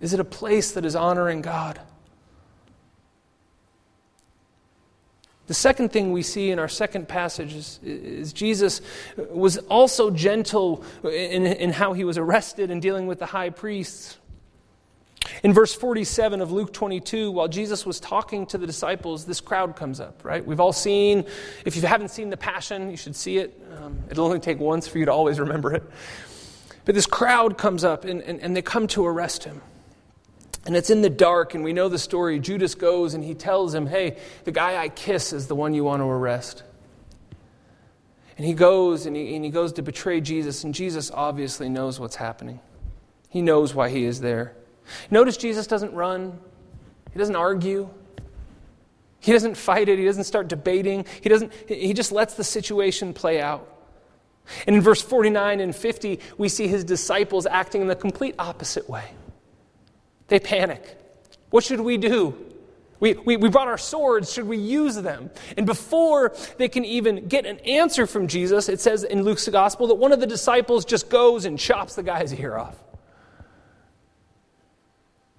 Is 0.00 0.14
it 0.14 0.20
a 0.20 0.24
place 0.24 0.72
that 0.72 0.86
is 0.86 0.96
honoring 0.96 1.42
God? 1.42 1.78
The 5.48 5.54
second 5.54 5.90
thing 5.90 6.12
we 6.12 6.22
see 6.22 6.52
in 6.52 6.60
our 6.60 6.68
second 6.68 7.08
passage 7.08 7.54
is, 7.54 7.80
is 7.82 8.32
Jesus 8.32 8.80
was 9.16 9.58
also 9.58 10.12
gentle 10.12 10.84
in, 11.02 11.44
in 11.44 11.70
how 11.70 11.92
he 11.92 12.04
was 12.04 12.16
arrested 12.16 12.70
and 12.70 12.80
dealing 12.80 13.08
with 13.08 13.18
the 13.18 13.26
high 13.26 13.50
priests. 13.50 14.16
In 15.42 15.52
verse 15.52 15.74
47 15.74 16.40
of 16.40 16.52
Luke 16.52 16.72
22, 16.72 17.32
while 17.32 17.48
Jesus 17.48 17.84
was 17.84 17.98
talking 17.98 18.46
to 18.46 18.58
the 18.58 18.66
disciples, 18.66 19.24
this 19.24 19.40
crowd 19.40 19.74
comes 19.74 19.98
up, 19.98 20.24
right? 20.24 20.44
We've 20.46 20.60
all 20.60 20.72
seen, 20.72 21.24
if 21.66 21.74
you 21.74 21.82
haven't 21.82 22.10
seen 22.10 22.30
the 22.30 22.36
Passion, 22.36 22.88
you 22.88 22.96
should 22.96 23.16
see 23.16 23.38
it. 23.38 23.60
Um, 23.76 23.98
it'll 24.08 24.26
only 24.26 24.38
take 24.38 24.60
once 24.60 24.86
for 24.86 24.98
you 24.98 25.06
to 25.06 25.12
always 25.12 25.40
remember 25.40 25.74
it. 25.74 25.82
But 26.90 26.96
this 26.96 27.06
crowd 27.06 27.56
comes 27.56 27.84
up 27.84 28.04
and, 28.04 28.20
and, 28.20 28.40
and 28.40 28.56
they 28.56 28.62
come 28.62 28.88
to 28.88 29.06
arrest 29.06 29.44
him. 29.44 29.62
And 30.66 30.74
it's 30.74 30.90
in 30.90 31.02
the 31.02 31.08
dark, 31.08 31.54
and 31.54 31.62
we 31.62 31.72
know 31.72 31.88
the 31.88 32.00
story. 32.00 32.40
Judas 32.40 32.74
goes 32.74 33.14
and 33.14 33.22
he 33.22 33.32
tells 33.32 33.72
him, 33.72 33.86
Hey, 33.86 34.18
the 34.42 34.50
guy 34.50 34.76
I 34.76 34.88
kiss 34.88 35.32
is 35.32 35.46
the 35.46 35.54
one 35.54 35.72
you 35.72 35.84
want 35.84 36.00
to 36.00 36.06
arrest. 36.06 36.64
And 38.36 38.44
he 38.44 38.54
goes 38.54 39.06
and 39.06 39.14
he, 39.14 39.36
and 39.36 39.44
he 39.44 39.52
goes 39.52 39.74
to 39.74 39.82
betray 39.82 40.20
Jesus, 40.20 40.64
and 40.64 40.74
Jesus 40.74 41.12
obviously 41.12 41.68
knows 41.68 42.00
what's 42.00 42.16
happening. 42.16 42.58
He 43.28 43.40
knows 43.40 43.72
why 43.72 43.88
he 43.88 44.04
is 44.04 44.20
there. 44.20 44.56
Notice 45.12 45.36
Jesus 45.36 45.68
doesn't 45.68 45.94
run, 45.94 46.40
he 47.12 47.20
doesn't 47.20 47.36
argue. 47.36 47.88
He 49.20 49.30
doesn't 49.30 49.56
fight 49.56 49.88
it. 49.88 49.96
He 49.96 50.06
doesn't 50.06 50.24
start 50.24 50.48
debating. 50.48 51.04
He, 51.20 51.28
doesn't, 51.28 51.52
he 51.68 51.94
just 51.94 52.10
lets 52.10 52.34
the 52.34 52.42
situation 52.42 53.14
play 53.14 53.40
out. 53.40 53.79
And 54.66 54.76
in 54.76 54.82
verse 54.82 55.00
49 55.00 55.60
and 55.60 55.74
50, 55.74 56.20
we 56.38 56.48
see 56.48 56.66
his 56.66 56.84
disciples 56.84 57.46
acting 57.46 57.82
in 57.82 57.86
the 57.88 57.96
complete 57.96 58.34
opposite 58.38 58.88
way. 58.88 59.04
They 60.28 60.40
panic. 60.40 60.96
What 61.50 61.64
should 61.64 61.80
we 61.80 61.96
do? 61.96 62.34
We, 63.00 63.14
we, 63.14 63.36
we 63.36 63.48
brought 63.48 63.68
our 63.68 63.78
swords. 63.78 64.32
Should 64.32 64.46
we 64.46 64.58
use 64.58 64.94
them? 64.94 65.30
And 65.56 65.66
before 65.66 66.34
they 66.58 66.68
can 66.68 66.84
even 66.84 67.28
get 67.28 67.46
an 67.46 67.58
answer 67.60 68.06
from 68.06 68.28
Jesus, 68.28 68.68
it 68.68 68.80
says 68.80 69.04
in 69.04 69.22
Luke's 69.22 69.48
gospel 69.48 69.86
that 69.88 69.94
one 69.94 70.12
of 70.12 70.20
the 70.20 70.26
disciples 70.26 70.84
just 70.84 71.08
goes 71.08 71.46
and 71.46 71.58
chops 71.58 71.94
the 71.94 72.02
guy's 72.02 72.34
ear 72.34 72.58
off. 72.58 72.76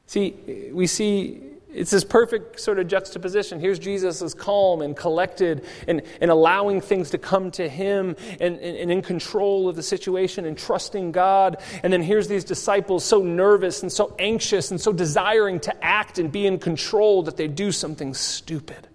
See, 0.07 0.71
we 0.73 0.87
see 0.87 1.50
it's 1.73 1.91
this 1.91 2.03
perfect 2.03 2.59
sort 2.59 2.79
of 2.79 2.87
juxtaposition. 2.87 3.59
Here's 3.59 3.79
Jesus 3.79 4.21
as 4.21 4.33
calm 4.33 4.81
and 4.81 4.95
collected 4.95 5.65
and, 5.87 6.01
and 6.19 6.29
allowing 6.29 6.81
things 6.81 7.11
to 7.11 7.17
come 7.17 7.51
to 7.51 7.69
him 7.69 8.15
and, 8.39 8.59
and, 8.59 8.77
and, 8.77 8.91
in 8.91 9.01
control 9.01 9.69
of 9.69 9.75
the 9.75 9.83
situation 9.83 10.45
and 10.45 10.57
trusting 10.57 11.11
God. 11.11 11.61
And 11.83 11.93
then 11.93 12.01
here's 12.01 12.27
these 12.27 12.43
disciples 12.43 13.05
so 13.05 13.21
nervous 13.21 13.81
and 13.81 13.91
so 13.91 14.15
anxious 14.19 14.71
and 14.71 14.81
so 14.81 14.91
desiring 14.91 15.59
to 15.61 15.83
act 15.83 16.19
and 16.19 16.31
be 16.31 16.45
in 16.45 16.59
control 16.59 17.23
that 17.23 17.37
they 17.37 17.47
do 17.47 17.71
something 17.71 18.13
stupid. 18.13 18.87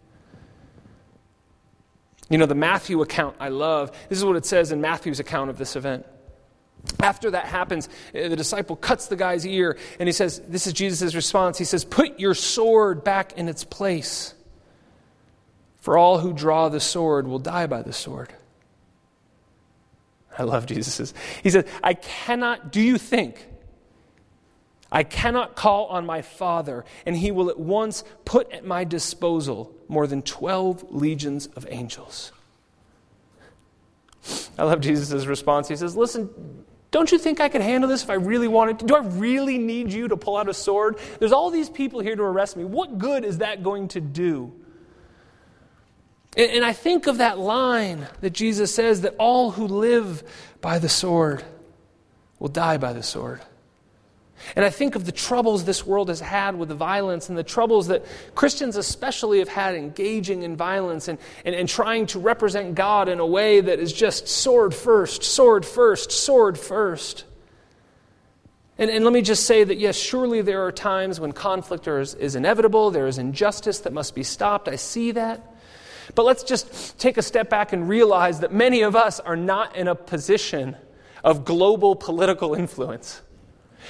You 2.29 2.39
know, 2.39 2.47
the 2.47 2.55
Matthew 2.55 3.01
account 3.03 3.37
I 3.41 3.49
love. 3.49 3.93
This 4.09 4.19
is 4.19 4.25
what 4.25 4.37
it 4.37 4.45
says 4.45 4.73
in 4.73 4.81
Matthew's 4.81 5.21
account 5.21 5.49
of 5.49 5.59
this 5.59 5.77
event. 5.77 6.05
After 7.01 7.31
that 7.31 7.47
happens, 7.47 7.89
uh, 8.15 8.29
the 8.29 8.37
disciple 8.37 8.77
cuts 8.77 9.07
the 9.07 9.17
guy's 9.17 9.47
ear 9.47 9.77
and 9.99 10.09
he 10.09 10.13
says, 10.13 10.41
This 10.49 10.67
is 10.67 10.73
Jesus' 10.73 11.15
response. 11.15 11.59
He 11.59 11.65
says, 11.65 11.85
Put 11.85 12.19
your 12.19 12.35
sword 12.35 13.05
back 13.05 13.33
in 13.39 13.49
its 13.49 13.65
place. 13.65 14.35
For 15.81 15.97
all 15.97 16.19
who 16.19 16.33
draw 16.33 16.69
the 16.69 16.81
sword 16.81 17.29
will 17.29 17.39
die 17.39 17.67
by 17.67 17.83
the 17.83 17.93
sword. 17.93 18.33
I 20.39 20.43
love 20.43 20.67
Jesus'. 20.67 21.15
He 21.43 21.51
says, 21.51 21.65
I 21.83 21.95
cannot, 21.95 22.73
do 22.73 22.81
you 22.81 22.99
think, 22.99 23.47
I 24.91 25.03
cannot 25.03 25.57
call 25.57 25.87
on 25.87 26.07
my 26.07 26.23
Father, 26.23 26.85
and 27.05 27.17
he 27.17 27.31
will 27.31 27.51
at 27.51 27.59
once 27.59 28.05
put 28.25 28.51
at 28.53 28.65
my 28.65 28.85
disposal 28.85 29.75
more 29.89 30.07
than 30.07 30.23
12 30.23 30.93
legions 30.93 31.47
of 31.57 31.67
angels? 31.71 32.33
I 34.59 34.65
love 34.65 34.81
Jesus' 34.81 35.27
response. 35.27 35.69
He 35.69 35.77
says, 35.77 35.97
Listen, 35.97 36.65
don't 36.91 37.11
you 37.11 37.19
think 37.19 37.41
I 37.41 37.49
could 37.49 37.61
handle 37.61 37.89
this 37.91 38.03
if 38.03 38.11
I 38.11 38.15
really 38.15 38.49
wanted 38.49 38.79
to? 38.81 38.87
Do 38.87 38.97
I 38.97 39.01
really 39.01 39.59
need 39.59 39.93
you 39.93 40.09
to 40.09 40.17
pull 40.17 40.37
out 40.37 40.49
a 40.49 40.55
sword? 40.55 40.99
There's 41.19 41.33
all 41.33 41.51
these 41.51 41.69
people 41.69 42.01
here 42.01 42.17
to 42.17 42.23
arrest 42.23 42.57
me. 42.57 42.65
What 42.65 42.99
good 42.99 43.25
is 43.25 43.39
that 43.39 43.63
going 43.63 43.89
to 43.89 44.01
do? 44.01 44.53
And, 46.37 46.51
and 46.53 46.65
I 46.65 46.73
think 46.73 47.07
of 47.07 47.19
that 47.19 47.39
line 47.39 48.07
that 48.21 48.31
Jesus 48.31 48.75
says 48.75 49.03
that 49.03 49.15
all 49.19 49.51
who 49.51 49.67
live 49.67 50.23
by 50.61 50.79
the 50.79 50.89
sword 50.89 51.43
will 52.39 52.49
die 52.49 52.77
by 52.77 52.93
the 52.93 53.03
sword. 53.03 53.41
And 54.55 54.65
I 54.65 54.71
think 54.71 54.95
of 54.95 55.05
the 55.05 55.13
troubles 55.13 55.65
this 55.65 55.85
world 55.85 56.09
has 56.09 56.21
had 56.21 56.57
with 56.57 56.69
the 56.69 56.75
violence 56.75 57.29
and 57.29 57.37
the 57.37 57.43
troubles 57.43 57.89
that 57.89 58.05
Christians 58.35 58.77
especially 58.77 59.41
have 59.41 59.49
had 59.49 59.75
engaging 59.75 60.43
in 60.43 60.57
violence 60.57 61.09
and, 61.09 61.19
and, 61.45 61.55
and 61.55 61.69
trying 61.69 62.07
to 62.07 62.19
represent 62.19 62.75
God 62.75 63.09
in 63.09 63.19
a 63.19 63.27
way 63.27 63.61
that 63.61 63.81
is 63.81 63.93
just 63.93 64.29
sword 64.29 64.75
first, 64.75 65.25
sword 65.25 65.67
first, 65.67 66.13
sword 66.13 66.59
first. 66.59 67.25
And, 68.79 68.91
and 68.91 69.05
let 69.05 69.13
me 69.13 69.23
just 69.23 69.47
say 69.47 69.65
that, 69.65 69.79
yes, 69.79 69.97
surely 69.97 70.43
there 70.43 70.65
are 70.67 70.73
times 70.73 71.19
when 71.19 71.33
conflict 71.33 71.89
is, 71.89 72.15
is 72.15 72.37
inevitable, 72.37 72.91
there 72.91 73.07
is 73.07 73.19
injustice 73.19 73.81
that 73.81 73.93
must 73.93 74.15
be 74.15 74.23
stopped. 74.23 74.69
I 74.69 74.77
see 74.77 75.13
that. 75.13 75.55
But 76.15 76.25
let's 76.25 76.45
just 76.45 76.99
take 76.99 77.17
a 77.17 77.23
step 77.23 77.51
back 77.51 77.73
and 77.73 77.89
realize 77.89 78.41
that 78.41 78.53
many 78.53 78.83
of 78.83 78.95
us 78.95 79.19
are 79.19 79.37
not 79.37 79.75
in 79.77 79.89
a 79.89 79.95
position 79.95 80.77
of 81.25 81.45
global 81.45 81.97
political 81.97 82.55
influence. 82.55 83.23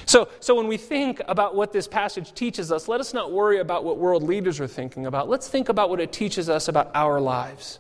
So, 0.05 0.29
so 0.41 0.55
when 0.55 0.67
we 0.67 0.77
think 0.77 1.21
about 1.27 1.55
what 1.55 1.73
this 1.73 1.89
passage 1.89 2.35
teaches 2.35 2.71
us, 2.71 2.89
let 2.89 3.01
us 3.01 3.15
not 3.15 3.33
worry 3.33 3.59
about 3.59 3.85
what 3.85 3.99
world 3.99 4.23
leaders 4.23 4.61
are 4.61 4.67
thinking 4.67 5.07
about. 5.07 5.29
Let's 5.29 5.49
think 5.49 5.69
about 5.69 5.91
what 5.91 6.01
it 6.01 6.13
teaches 6.13 6.49
us 6.51 6.69
about 6.69 6.91
our 6.95 7.21
lives. 7.21 7.79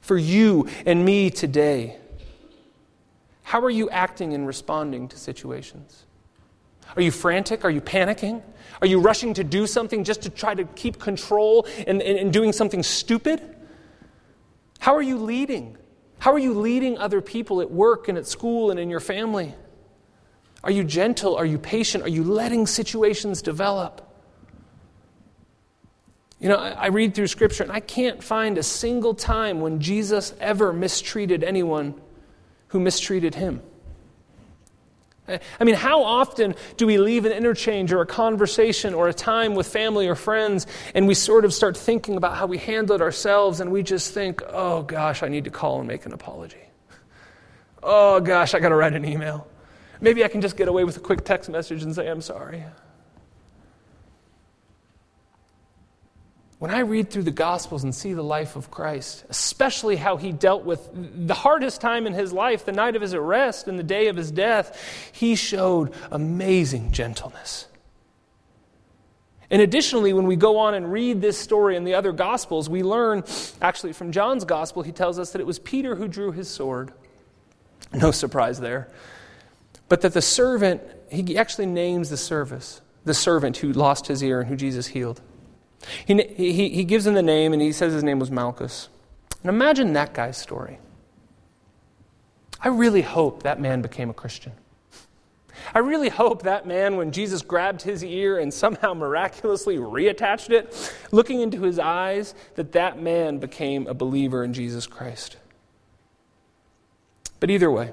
For 0.00 0.18
you 0.18 0.68
and 0.84 1.04
me 1.04 1.30
today, 1.30 1.96
how 3.42 3.60
are 3.60 3.70
you 3.70 3.88
acting 3.90 4.34
and 4.34 4.46
responding 4.46 5.08
to 5.08 5.16
situations? 5.16 6.04
Are 6.96 7.02
you 7.02 7.10
frantic? 7.10 7.64
Are 7.64 7.70
you 7.70 7.80
panicking? 7.80 8.42
Are 8.80 8.86
you 8.86 9.00
rushing 9.00 9.34
to 9.34 9.44
do 9.44 9.66
something 9.66 10.04
just 10.04 10.22
to 10.22 10.30
try 10.30 10.54
to 10.54 10.64
keep 10.64 10.98
control 10.98 11.66
and, 11.86 12.00
and, 12.02 12.18
and 12.18 12.32
doing 12.32 12.52
something 12.52 12.82
stupid? 12.82 13.40
How 14.78 14.94
are 14.94 15.02
you 15.02 15.18
leading? 15.18 15.76
How 16.18 16.32
are 16.32 16.38
you 16.38 16.54
leading 16.54 16.98
other 16.98 17.20
people 17.20 17.60
at 17.60 17.70
work 17.70 18.08
and 18.08 18.18
at 18.18 18.26
school 18.26 18.70
and 18.70 18.80
in 18.80 18.90
your 18.90 19.00
family? 19.00 19.54
Are 20.64 20.70
you 20.70 20.84
gentle? 20.84 21.36
Are 21.36 21.46
you 21.46 21.58
patient? 21.58 22.04
Are 22.04 22.08
you 22.08 22.24
letting 22.24 22.66
situations 22.66 23.42
develop? 23.42 24.04
You 26.40 26.48
know, 26.48 26.56
I 26.56 26.88
read 26.88 27.14
through 27.14 27.26
Scripture 27.26 27.64
and 27.64 27.72
I 27.72 27.80
can't 27.80 28.22
find 28.22 28.58
a 28.58 28.62
single 28.62 29.14
time 29.14 29.60
when 29.60 29.80
Jesus 29.80 30.34
ever 30.40 30.72
mistreated 30.72 31.42
anyone 31.42 32.00
who 32.68 32.80
mistreated 32.80 33.34
him. 33.34 33.62
I 35.28 35.64
mean, 35.64 35.74
how 35.74 36.04
often 36.04 36.54
do 36.76 36.86
we 36.86 36.96
leave 36.96 37.26
an 37.26 37.32
interchange 37.32 37.92
or 37.92 38.00
a 38.00 38.06
conversation 38.06 38.94
or 38.94 39.08
a 39.08 39.14
time 39.14 39.54
with 39.54 39.66
family 39.66 40.08
or 40.08 40.14
friends 40.14 40.66
and 40.94 41.06
we 41.06 41.14
sort 41.14 41.44
of 41.44 41.52
start 41.52 41.76
thinking 41.76 42.16
about 42.16 42.36
how 42.36 42.46
we 42.46 42.56
handled 42.56 43.02
ourselves 43.02 43.60
and 43.60 43.70
we 43.70 43.82
just 43.82 44.14
think, 44.14 44.40
oh 44.48 44.82
gosh, 44.82 45.22
I 45.22 45.28
need 45.28 45.44
to 45.44 45.50
call 45.50 45.80
and 45.80 45.88
make 45.88 46.06
an 46.06 46.12
apology. 46.12 46.62
Oh 47.82 48.20
gosh, 48.20 48.54
I 48.54 48.60
got 48.60 48.70
to 48.70 48.74
write 48.74 48.94
an 48.94 49.04
email. 49.04 49.46
Maybe 50.00 50.24
I 50.24 50.28
can 50.28 50.40
just 50.40 50.56
get 50.56 50.68
away 50.68 50.84
with 50.84 50.96
a 50.96 51.00
quick 51.00 51.24
text 51.24 51.50
message 51.50 51.82
and 51.82 51.94
say, 51.94 52.08
I'm 52.08 52.20
sorry. 52.20 52.64
When 56.58 56.72
I 56.72 56.80
read 56.80 57.10
through 57.10 57.22
the 57.22 57.30
Gospels 57.30 57.84
and 57.84 57.94
see 57.94 58.14
the 58.14 58.22
life 58.22 58.56
of 58.56 58.68
Christ, 58.68 59.24
especially 59.28 59.94
how 59.94 60.16
he 60.16 60.32
dealt 60.32 60.64
with 60.64 60.88
the 60.92 61.34
hardest 61.34 61.80
time 61.80 62.06
in 62.06 62.14
his 62.14 62.32
life, 62.32 62.64
the 62.64 62.72
night 62.72 62.96
of 62.96 63.02
his 63.02 63.14
arrest 63.14 63.68
and 63.68 63.78
the 63.78 63.84
day 63.84 64.08
of 64.08 64.16
his 64.16 64.32
death, 64.32 65.10
he 65.12 65.36
showed 65.36 65.92
amazing 66.10 66.90
gentleness. 66.90 67.66
And 69.50 69.62
additionally, 69.62 70.12
when 70.12 70.26
we 70.26 70.34
go 70.34 70.58
on 70.58 70.74
and 70.74 70.92
read 70.92 71.20
this 71.20 71.38
story 71.38 71.76
in 71.76 71.84
the 71.84 71.94
other 71.94 72.12
Gospels, 72.12 72.68
we 72.68 72.82
learn, 72.82 73.22
actually, 73.62 73.92
from 73.92 74.10
John's 74.10 74.44
Gospel, 74.44 74.82
he 74.82 74.92
tells 74.92 75.18
us 75.18 75.30
that 75.32 75.40
it 75.40 75.46
was 75.46 75.60
Peter 75.60 75.94
who 75.94 76.08
drew 76.08 76.32
his 76.32 76.50
sword. 76.50 76.92
No 77.94 78.10
surprise 78.10 78.60
there. 78.60 78.88
But 79.88 80.02
that 80.02 80.12
the 80.12 80.22
servant, 80.22 80.82
he 81.10 81.36
actually 81.38 81.66
names 81.66 82.10
the 82.10 82.16
service, 82.16 82.80
the 83.04 83.14
servant 83.14 83.58
who 83.58 83.72
lost 83.72 84.06
his 84.06 84.22
ear 84.22 84.40
and 84.40 84.48
who 84.48 84.56
Jesus 84.56 84.88
healed. 84.88 85.20
He, 86.06 86.22
he, 86.22 86.68
he 86.70 86.84
gives 86.84 87.06
him 87.06 87.14
the 87.14 87.22
name 87.22 87.52
and 87.52 87.62
he 87.62 87.72
says 87.72 87.92
his 87.92 88.04
name 88.04 88.18
was 88.18 88.30
Malchus. 88.30 88.88
And 89.42 89.48
imagine 89.48 89.92
that 89.92 90.12
guy's 90.12 90.36
story. 90.36 90.78
I 92.60 92.68
really 92.68 93.02
hope 93.02 93.44
that 93.44 93.60
man 93.60 93.82
became 93.82 94.10
a 94.10 94.14
Christian. 94.14 94.52
I 95.74 95.80
really 95.80 96.08
hope 96.08 96.42
that 96.42 96.66
man, 96.66 96.96
when 96.96 97.12
Jesus 97.12 97.42
grabbed 97.42 97.82
his 97.82 98.02
ear 98.02 98.38
and 98.38 98.52
somehow 98.52 98.94
miraculously 98.94 99.76
reattached 99.76 100.50
it, 100.50 100.94
looking 101.12 101.40
into 101.40 101.62
his 101.62 101.78
eyes, 101.78 102.34
that 102.54 102.72
that 102.72 103.00
man 103.00 103.38
became 103.38 103.86
a 103.86 103.94
believer 103.94 104.44
in 104.44 104.52
Jesus 104.52 104.86
Christ. 104.86 105.36
But 107.40 107.50
either 107.50 107.70
way, 107.70 107.92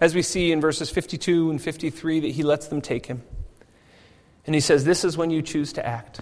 as 0.00 0.14
we 0.14 0.22
see 0.22 0.52
in 0.52 0.60
verses 0.60 0.90
52 0.90 1.50
and 1.50 1.60
53, 1.60 2.20
that 2.20 2.32
he 2.32 2.42
lets 2.42 2.68
them 2.68 2.80
take 2.80 3.06
him. 3.06 3.22
And 4.46 4.54
he 4.54 4.60
says, 4.60 4.84
This 4.84 5.04
is 5.04 5.16
when 5.16 5.30
you 5.30 5.42
choose 5.42 5.72
to 5.74 5.86
act 5.86 6.20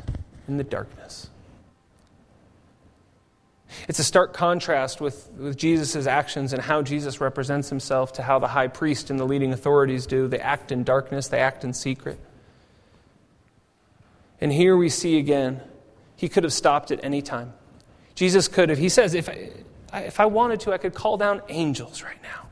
in 0.48 0.56
the 0.56 0.64
darkness. 0.64 1.28
It's 3.88 3.98
a 3.98 4.04
stark 4.04 4.32
contrast 4.32 5.00
with, 5.00 5.30
with 5.32 5.56
Jesus' 5.56 6.06
actions 6.06 6.52
and 6.52 6.62
how 6.62 6.82
Jesus 6.82 7.20
represents 7.20 7.68
himself 7.68 8.12
to 8.14 8.22
how 8.22 8.38
the 8.38 8.48
high 8.48 8.68
priest 8.68 9.10
and 9.10 9.18
the 9.18 9.24
leading 9.24 9.52
authorities 9.52 10.06
do. 10.06 10.28
They 10.28 10.38
act 10.38 10.72
in 10.72 10.84
darkness, 10.84 11.28
they 11.28 11.40
act 11.40 11.64
in 11.64 11.74
secret. 11.74 12.18
And 14.40 14.52
here 14.52 14.76
we 14.76 14.88
see 14.88 15.18
again, 15.18 15.60
he 16.16 16.28
could 16.28 16.44
have 16.44 16.52
stopped 16.52 16.90
at 16.90 17.00
any 17.02 17.22
time. 17.22 17.52
Jesus 18.14 18.46
could 18.48 18.68
have, 18.68 18.78
he 18.78 18.88
says, 18.88 19.14
if 19.14 19.28
I, 19.28 19.50
if 19.94 20.20
I 20.20 20.26
wanted 20.26 20.60
to, 20.60 20.72
I 20.72 20.78
could 20.78 20.94
call 20.94 21.16
down 21.16 21.42
angels 21.48 22.02
right 22.02 22.22
now. 22.22 22.43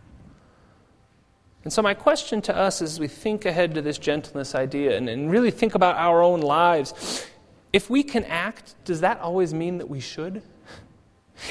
And 1.64 1.72
so, 1.72 1.80
my 1.80 1.94
question 1.94 2.42
to 2.42 2.56
us 2.56 2.82
as 2.82 2.98
we 2.98 3.08
think 3.08 3.44
ahead 3.44 3.74
to 3.74 3.82
this 3.82 3.98
gentleness 3.98 4.54
idea 4.54 4.96
and, 4.96 5.08
and 5.08 5.30
really 5.30 5.50
think 5.50 5.74
about 5.74 5.96
our 5.96 6.22
own 6.22 6.40
lives 6.40 7.26
if 7.72 7.88
we 7.88 8.02
can 8.02 8.24
act, 8.24 8.74
does 8.84 9.00
that 9.00 9.20
always 9.20 9.54
mean 9.54 9.78
that 9.78 9.88
we 9.88 10.00
should? 10.00 10.42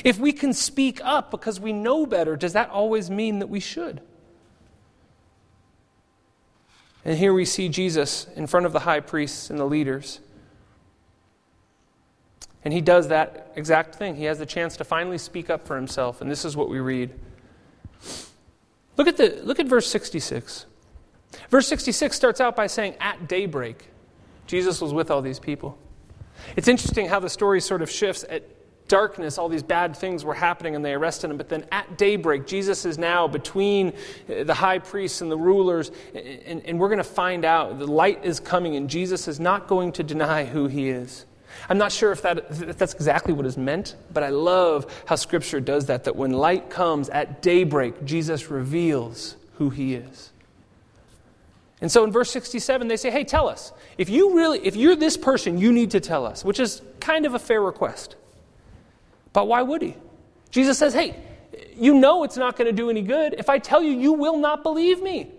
If 0.03 0.19
we 0.19 0.31
can 0.31 0.53
speak 0.53 1.01
up 1.03 1.31
because 1.31 1.59
we 1.59 1.73
know 1.73 2.05
better, 2.05 2.35
does 2.35 2.53
that 2.53 2.69
always 2.69 3.09
mean 3.09 3.39
that 3.39 3.47
we 3.47 3.59
should? 3.59 4.01
And 7.03 7.17
here 7.17 7.33
we 7.33 7.45
see 7.45 7.67
Jesus 7.67 8.27
in 8.35 8.45
front 8.45 8.67
of 8.67 8.73
the 8.73 8.81
high 8.81 8.99
priests 8.99 9.49
and 9.49 9.59
the 9.59 9.65
leaders. 9.65 10.19
And 12.63 12.71
he 12.71 12.79
does 12.79 13.07
that 13.07 13.51
exact 13.55 13.95
thing. 13.95 14.15
He 14.15 14.25
has 14.25 14.37
the 14.37 14.45
chance 14.45 14.77
to 14.77 14.83
finally 14.83 15.17
speak 15.17 15.49
up 15.49 15.65
for 15.65 15.75
himself. 15.75 16.21
And 16.21 16.29
this 16.29 16.45
is 16.45 16.55
what 16.55 16.69
we 16.69 16.79
read. 16.79 17.11
Look 19.01 19.07
at, 19.07 19.17
the, 19.17 19.41
look 19.43 19.59
at 19.59 19.65
verse 19.65 19.89
66. 19.89 20.67
Verse 21.49 21.67
66 21.67 22.15
starts 22.15 22.39
out 22.39 22.55
by 22.55 22.67
saying, 22.67 22.93
At 22.99 23.27
daybreak, 23.27 23.87
Jesus 24.45 24.79
was 24.79 24.93
with 24.93 25.09
all 25.09 25.23
these 25.23 25.39
people. 25.39 25.75
It's 26.55 26.67
interesting 26.67 27.07
how 27.07 27.19
the 27.19 27.27
story 27.27 27.61
sort 27.61 27.81
of 27.81 27.89
shifts. 27.89 28.23
At 28.29 28.43
darkness, 28.87 29.39
all 29.39 29.49
these 29.49 29.63
bad 29.63 29.97
things 29.97 30.23
were 30.23 30.35
happening 30.35 30.75
and 30.75 30.85
they 30.85 30.93
arrested 30.93 31.31
him. 31.31 31.37
But 31.37 31.49
then 31.49 31.65
at 31.71 31.97
daybreak, 31.97 32.45
Jesus 32.45 32.85
is 32.85 32.99
now 32.99 33.27
between 33.27 33.87
uh, 34.29 34.43
the 34.43 34.53
high 34.53 34.77
priests 34.77 35.21
and 35.21 35.31
the 35.31 35.37
rulers. 35.37 35.91
And, 36.13 36.63
and 36.63 36.79
we're 36.79 36.89
going 36.89 36.99
to 36.99 37.03
find 37.03 37.43
out 37.43 37.79
the 37.79 37.87
light 37.87 38.23
is 38.23 38.39
coming 38.39 38.75
and 38.75 38.87
Jesus 38.87 39.27
is 39.27 39.39
not 39.39 39.67
going 39.67 39.93
to 39.93 40.03
deny 40.03 40.45
who 40.45 40.67
he 40.67 40.89
is. 40.89 41.25
I'm 41.69 41.77
not 41.77 41.91
sure 41.91 42.11
if, 42.11 42.21
that, 42.21 42.37
if 42.49 42.77
that's 42.77 42.93
exactly 42.93 43.33
what 43.33 43.45
is 43.45 43.57
meant, 43.57 43.95
but 44.13 44.23
I 44.23 44.29
love 44.29 44.85
how 45.05 45.15
Scripture 45.15 45.59
does 45.59 45.85
that, 45.87 46.05
that 46.05 46.15
when 46.15 46.31
light 46.31 46.69
comes 46.69 47.09
at 47.09 47.41
daybreak, 47.41 48.03
Jesus 48.05 48.49
reveals 48.49 49.35
who 49.55 49.69
he 49.69 49.95
is. 49.95 50.31
And 51.81 51.91
so 51.91 52.03
in 52.03 52.11
verse 52.11 52.29
67, 52.31 52.87
they 52.87 52.97
say, 52.97 53.09
hey, 53.09 53.23
tell 53.23 53.49
us. 53.49 53.73
If 53.97 54.09
you 54.09 54.35
really, 54.35 54.59
if 54.59 54.75
you're 54.75 54.95
this 54.95 55.17
person, 55.17 55.57
you 55.57 55.71
need 55.71 55.91
to 55.91 55.99
tell 55.99 56.25
us, 56.25 56.45
which 56.45 56.59
is 56.59 56.81
kind 56.99 57.25
of 57.25 57.33
a 57.33 57.39
fair 57.39 57.61
request. 57.61 58.15
But 59.33 59.47
why 59.47 59.63
would 59.63 59.81
he? 59.81 59.95
Jesus 60.51 60.77
says, 60.77 60.93
hey, 60.93 61.15
you 61.75 61.95
know 61.95 62.23
it's 62.23 62.37
not 62.37 62.55
going 62.55 62.67
to 62.67 62.75
do 62.75 62.89
any 62.89 63.01
good. 63.01 63.35
If 63.37 63.49
I 63.49 63.57
tell 63.57 63.81
you, 63.81 63.91
you 63.91 64.13
will 64.13 64.37
not 64.37 64.61
believe 64.63 65.01
me. 65.01 65.31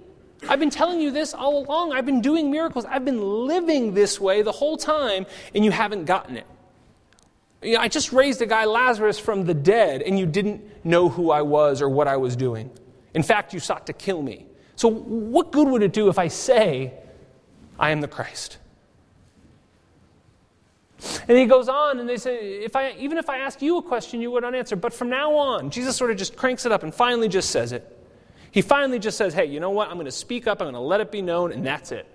I've 0.49 0.59
been 0.59 0.71
telling 0.71 1.01
you 1.01 1.11
this 1.11 1.35
all 1.35 1.65
along. 1.65 1.93
I've 1.93 2.07
been 2.07 2.21
doing 2.21 2.51
miracles. 2.51 2.85
I've 2.85 3.05
been 3.05 3.47
living 3.47 3.95
this 3.95 4.21
way 4.21 4.43
the 4.43 4.53
whole 4.53 4.77
time, 4.77 5.27
and 5.55 5.65
you 5.65 5.71
haven't 5.71 6.05
gotten 6.05 6.37
it. 6.37 6.47
You 7.63 7.75
know, 7.75 7.81
I 7.81 7.89
just 7.89 8.13
raised 8.13 8.43
a 8.43 8.47
guy, 8.47 8.65
Lazarus, 8.65 9.19
from 9.19 9.45
the 9.45 9.55
dead, 9.55 10.03
and 10.03 10.19
you 10.19 10.27
didn't 10.27 10.85
know 10.85 11.09
who 11.09 11.31
I 11.31 11.43
was 11.43 11.81
or 11.81 11.89
what 11.89 12.09
I 12.09 12.17
was 12.17 12.35
doing. 12.35 12.71
In 13.15 13.23
fact, 13.23 13.55
you 13.55 13.61
sought 13.61 13.87
to 13.87 13.93
kill 13.93 14.21
me. 14.21 14.47
So, 14.75 14.89
what 14.89 15.53
good 15.53 15.69
would 15.69 15.83
it 15.83 15.93
do 15.93 16.09
if 16.09 16.19
I 16.19 16.29
say, 16.29 16.93
I 17.79 17.91
am 17.91 18.01
the 18.01 18.09
Christ? 18.09 18.59
And 21.29 21.39
he 21.39 21.47
goes 21.47 21.69
on, 21.69 22.01
and 22.01 22.09
they 22.09 22.17
say, 22.17 22.63
if 22.65 22.75
I, 22.75 22.93
even 22.99 23.19
if 23.19 23.29
I 23.29 23.39
ask 23.39 23.63
you 23.63 23.79
a 23.79 23.83
question, 23.83 24.21
you 24.21 24.31
would 24.33 24.43
not 24.43 24.55
answer. 24.55 24.75
But 24.75 24.93
from 24.93 25.09
now 25.09 25.35
on, 25.35 25.71
Jesus 25.71 25.97
sort 25.97 26.11
of 26.11 26.17
just 26.17 26.37
cranks 26.37 26.67
it 26.67 26.73
up 26.73 26.83
and 26.83 26.93
finally 26.93 27.29
just 27.29 27.51
says 27.51 27.73
it. 27.73 28.02
He 28.53 28.63
finally 28.63 28.99
just 28.99 29.19
says, 29.19 29.35
hey, 29.35 29.47
you 29.47 29.59
know 29.59 29.71
what? 29.71 29.89
I'm 29.89 29.95
going 29.95 30.05
to 30.05 30.13
speak 30.13 30.47
up, 30.47 30.61
I'm 30.61 30.67
going 30.67 30.75
to 30.75 30.81
let 30.81 31.01
it 31.01 31.11
be 31.11 31.23
known, 31.23 31.53
and 31.53 31.67
that's 31.67 31.91
it. 31.91 32.07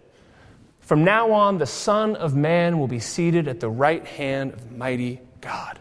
From 0.80 1.04
now 1.04 1.32
on, 1.34 1.58
the 1.58 1.66
Son 1.66 2.16
of 2.16 2.36
Man 2.36 2.80
will 2.80 2.88
be 2.88 3.00
seated 3.00 3.48
at 3.48 3.60
the 3.60 3.70
right 3.70 4.06
hand 4.06 4.54
of 4.54 4.72
mighty 4.72 5.20
God. 5.42 5.80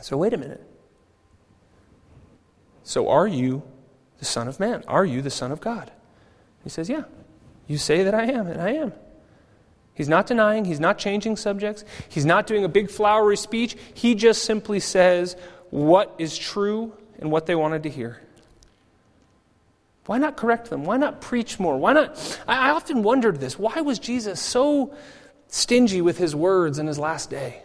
So, 0.00 0.16
wait 0.16 0.32
a 0.32 0.38
minute. 0.38 0.66
So, 2.82 3.08
are 3.08 3.28
you 3.28 3.62
the 4.18 4.24
Son 4.24 4.48
of 4.48 4.58
Man? 4.58 4.82
Are 4.88 5.04
you 5.04 5.22
the 5.22 5.30
Son 5.30 5.52
of 5.52 5.60
God? 5.60 5.92
He 6.64 6.70
says, 6.70 6.88
Yeah. 6.88 7.04
You 7.68 7.78
say 7.78 8.02
that 8.02 8.14
I 8.14 8.24
am, 8.24 8.48
and 8.48 8.60
I 8.60 8.72
am. 8.72 8.92
He's 9.94 10.08
not 10.08 10.26
denying, 10.26 10.64
he's 10.64 10.80
not 10.80 10.98
changing 10.98 11.36
subjects, 11.36 11.84
he's 12.08 12.24
not 12.24 12.46
doing 12.46 12.64
a 12.64 12.68
big 12.68 12.90
flowery 12.90 13.36
speech. 13.36 13.76
He 13.94 14.16
just 14.16 14.44
simply 14.44 14.80
says 14.80 15.36
what 15.68 16.14
is 16.18 16.36
true 16.36 16.94
and 17.20 17.30
what 17.30 17.46
they 17.46 17.54
wanted 17.54 17.84
to 17.84 17.90
hear. 17.90 18.20
Why 20.10 20.18
not 20.18 20.36
correct 20.36 20.70
them? 20.70 20.82
Why 20.82 20.96
not 20.96 21.20
preach 21.20 21.60
more? 21.60 21.76
Why 21.76 21.92
not? 21.92 22.40
I, 22.48 22.70
often 22.70 23.04
wondered 23.04 23.38
this. 23.38 23.56
Why 23.56 23.80
was 23.80 24.00
Jesus 24.00 24.40
so 24.40 24.92
stingy 25.46 26.00
with 26.00 26.18
his 26.18 26.34
words 26.34 26.80
in 26.80 26.88
his 26.88 26.98
last 26.98 27.30
day? 27.30 27.62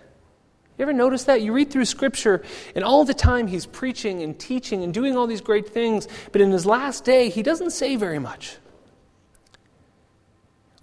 You 0.77 0.83
ever 0.83 0.93
notice 0.93 1.23
that? 1.23 1.41
You 1.41 1.53
read 1.53 1.71
through 1.71 1.85
Scripture, 1.85 2.43
and 2.75 2.85
all 2.85 3.03
the 3.03 3.15
time 3.15 3.47
he's 3.47 3.65
preaching 3.65 4.21
and 4.21 4.37
teaching 4.37 4.83
and 4.83 4.93
doing 4.93 5.17
all 5.17 5.25
these 5.25 5.41
great 5.41 5.69
things, 5.69 6.07
but 6.31 6.39
in 6.39 6.51
his 6.51 6.67
last 6.67 7.03
day, 7.03 7.29
he 7.29 7.41
doesn't 7.41 7.71
say 7.71 7.95
very 7.95 8.19
much. 8.19 8.57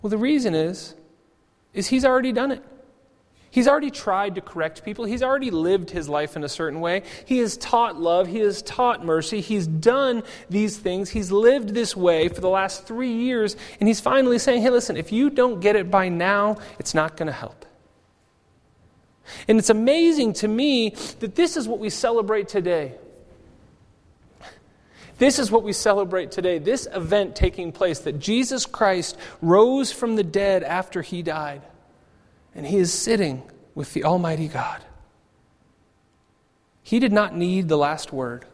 Well, 0.03 0.11
the 0.11 0.19
reason 0.19 0.57
is, 0.57 0.97
is 1.75 1.87
he's 1.87 2.05
already 2.05 2.33
done 2.33 2.51
it. 2.51 2.65
He's 3.53 3.69
already 3.69 3.91
tried 3.91 4.37
to 4.37 4.41
correct 4.41 4.83
people. 4.83 5.05
He's 5.05 5.23
already 5.23 5.51
lived 5.51 5.91
his 5.91 6.09
life 6.09 6.37
in 6.37 6.43
a 6.43 6.49
certain 6.49 6.81
way. 6.81 7.03
He 7.27 7.37
has 7.41 7.59
taught 7.59 8.01
love. 8.01 8.27
He 8.27 8.39
has 8.39 8.63
taught 8.63 9.05
mercy. 9.05 9.43
He's 9.43 9.67
done 9.67 10.23
these 10.49 10.79
things. 10.79 11.11
He's 11.11 11.31
lived 11.31 11.75
this 11.75 11.95
way 11.95 12.29
for 12.29 12.41
the 12.41 12.49
last 12.49 12.87
three 12.87 13.13
years. 13.13 13.55
And 13.79 13.87
he's 13.87 14.01
finally 14.01 14.39
saying, 14.39 14.63
hey, 14.63 14.71
listen, 14.71 14.97
if 14.97 15.13
you 15.13 15.29
don't 15.29 15.61
get 15.61 15.77
it 15.77 15.91
by 15.91 16.09
now, 16.09 16.57
it's 16.79 16.95
not 16.95 17.19
going 17.19 17.27
to 17.27 17.33
help. 17.33 17.67
And 19.47 19.59
it's 19.59 19.71
amazing 19.71 20.33
to 20.35 20.49
me 20.49 20.97
that 21.21 21.35
this 21.35 21.59
is 21.59 21.69
what 21.69 21.79
we 21.79 21.91
celebrate 21.91 22.49
today. 22.49 22.95
This 25.19 25.39
is 25.39 25.51
what 25.51 25.63
we 25.63 25.75
celebrate 25.75 26.31
today. 26.31 26.59
This 26.59 26.89
event 26.91 27.37
taking 27.37 27.71
place 27.71 27.99
that 27.99 28.19
Jesus 28.19 28.65
Christ 28.65 29.19
rose 29.43 29.93
from 29.93 30.17
the 30.17 30.25
dead 30.25 30.63
after 30.63 31.03
he 31.03 31.21
died 31.21 31.61
and 32.55 32.67
he 32.67 32.77
is 32.77 32.93
sitting 32.93 33.43
with 33.75 33.93
the 33.95 34.05
Almighty 34.05 34.49
God. 34.49 34.83
He 36.83 36.99
did 36.99 37.13
not 37.13 37.37
need 37.37 37.69
the 37.69 37.79
last 37.79 38.13
word. 38.13 38.45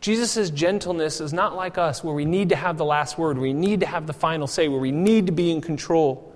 Jesus' 0.00 0.50
gentleness 0.50 1.20
is 1.20 1.32
not 1.32 1.56
like 1.56 1.78
us, 1.78 2.04
where 2.04 2.14
we 2.14 2.24
need 2.24 2.50
to 2.50 2.56
have 2.56 2.76
the 2.76 2.84
last 2.84 3.18
word, 3.18 3.38
we 3.38 3.52
need 3.52 3.80
to 3.80 3.86
have 3.86 4.06
the 4.06 4.12
final 4.12 4.46
say, 4.46 4.68
where 4.68 4.80
we 4.80 4.92
need 4.92 5.26
to 5.26 5.32
be 5.32 5.50
in 5.50 5.60
control. 5.60 6.32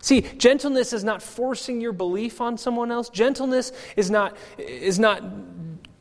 See, 0.00 0.22
gentleness 0.36 0.92
is 0.92 1.04
not 1.04 1.22
forcing 1.22 1.80
your 1.80 1.92
belief 1.92 2.40
on 2.40 2.58
someone 2.58 2.90
else. 2.90 3.08
Gentleness 3.08 3.72
is 3.96 4.10
not, 4.10 4.36
is 4.58 4.98
not 4.98 5.22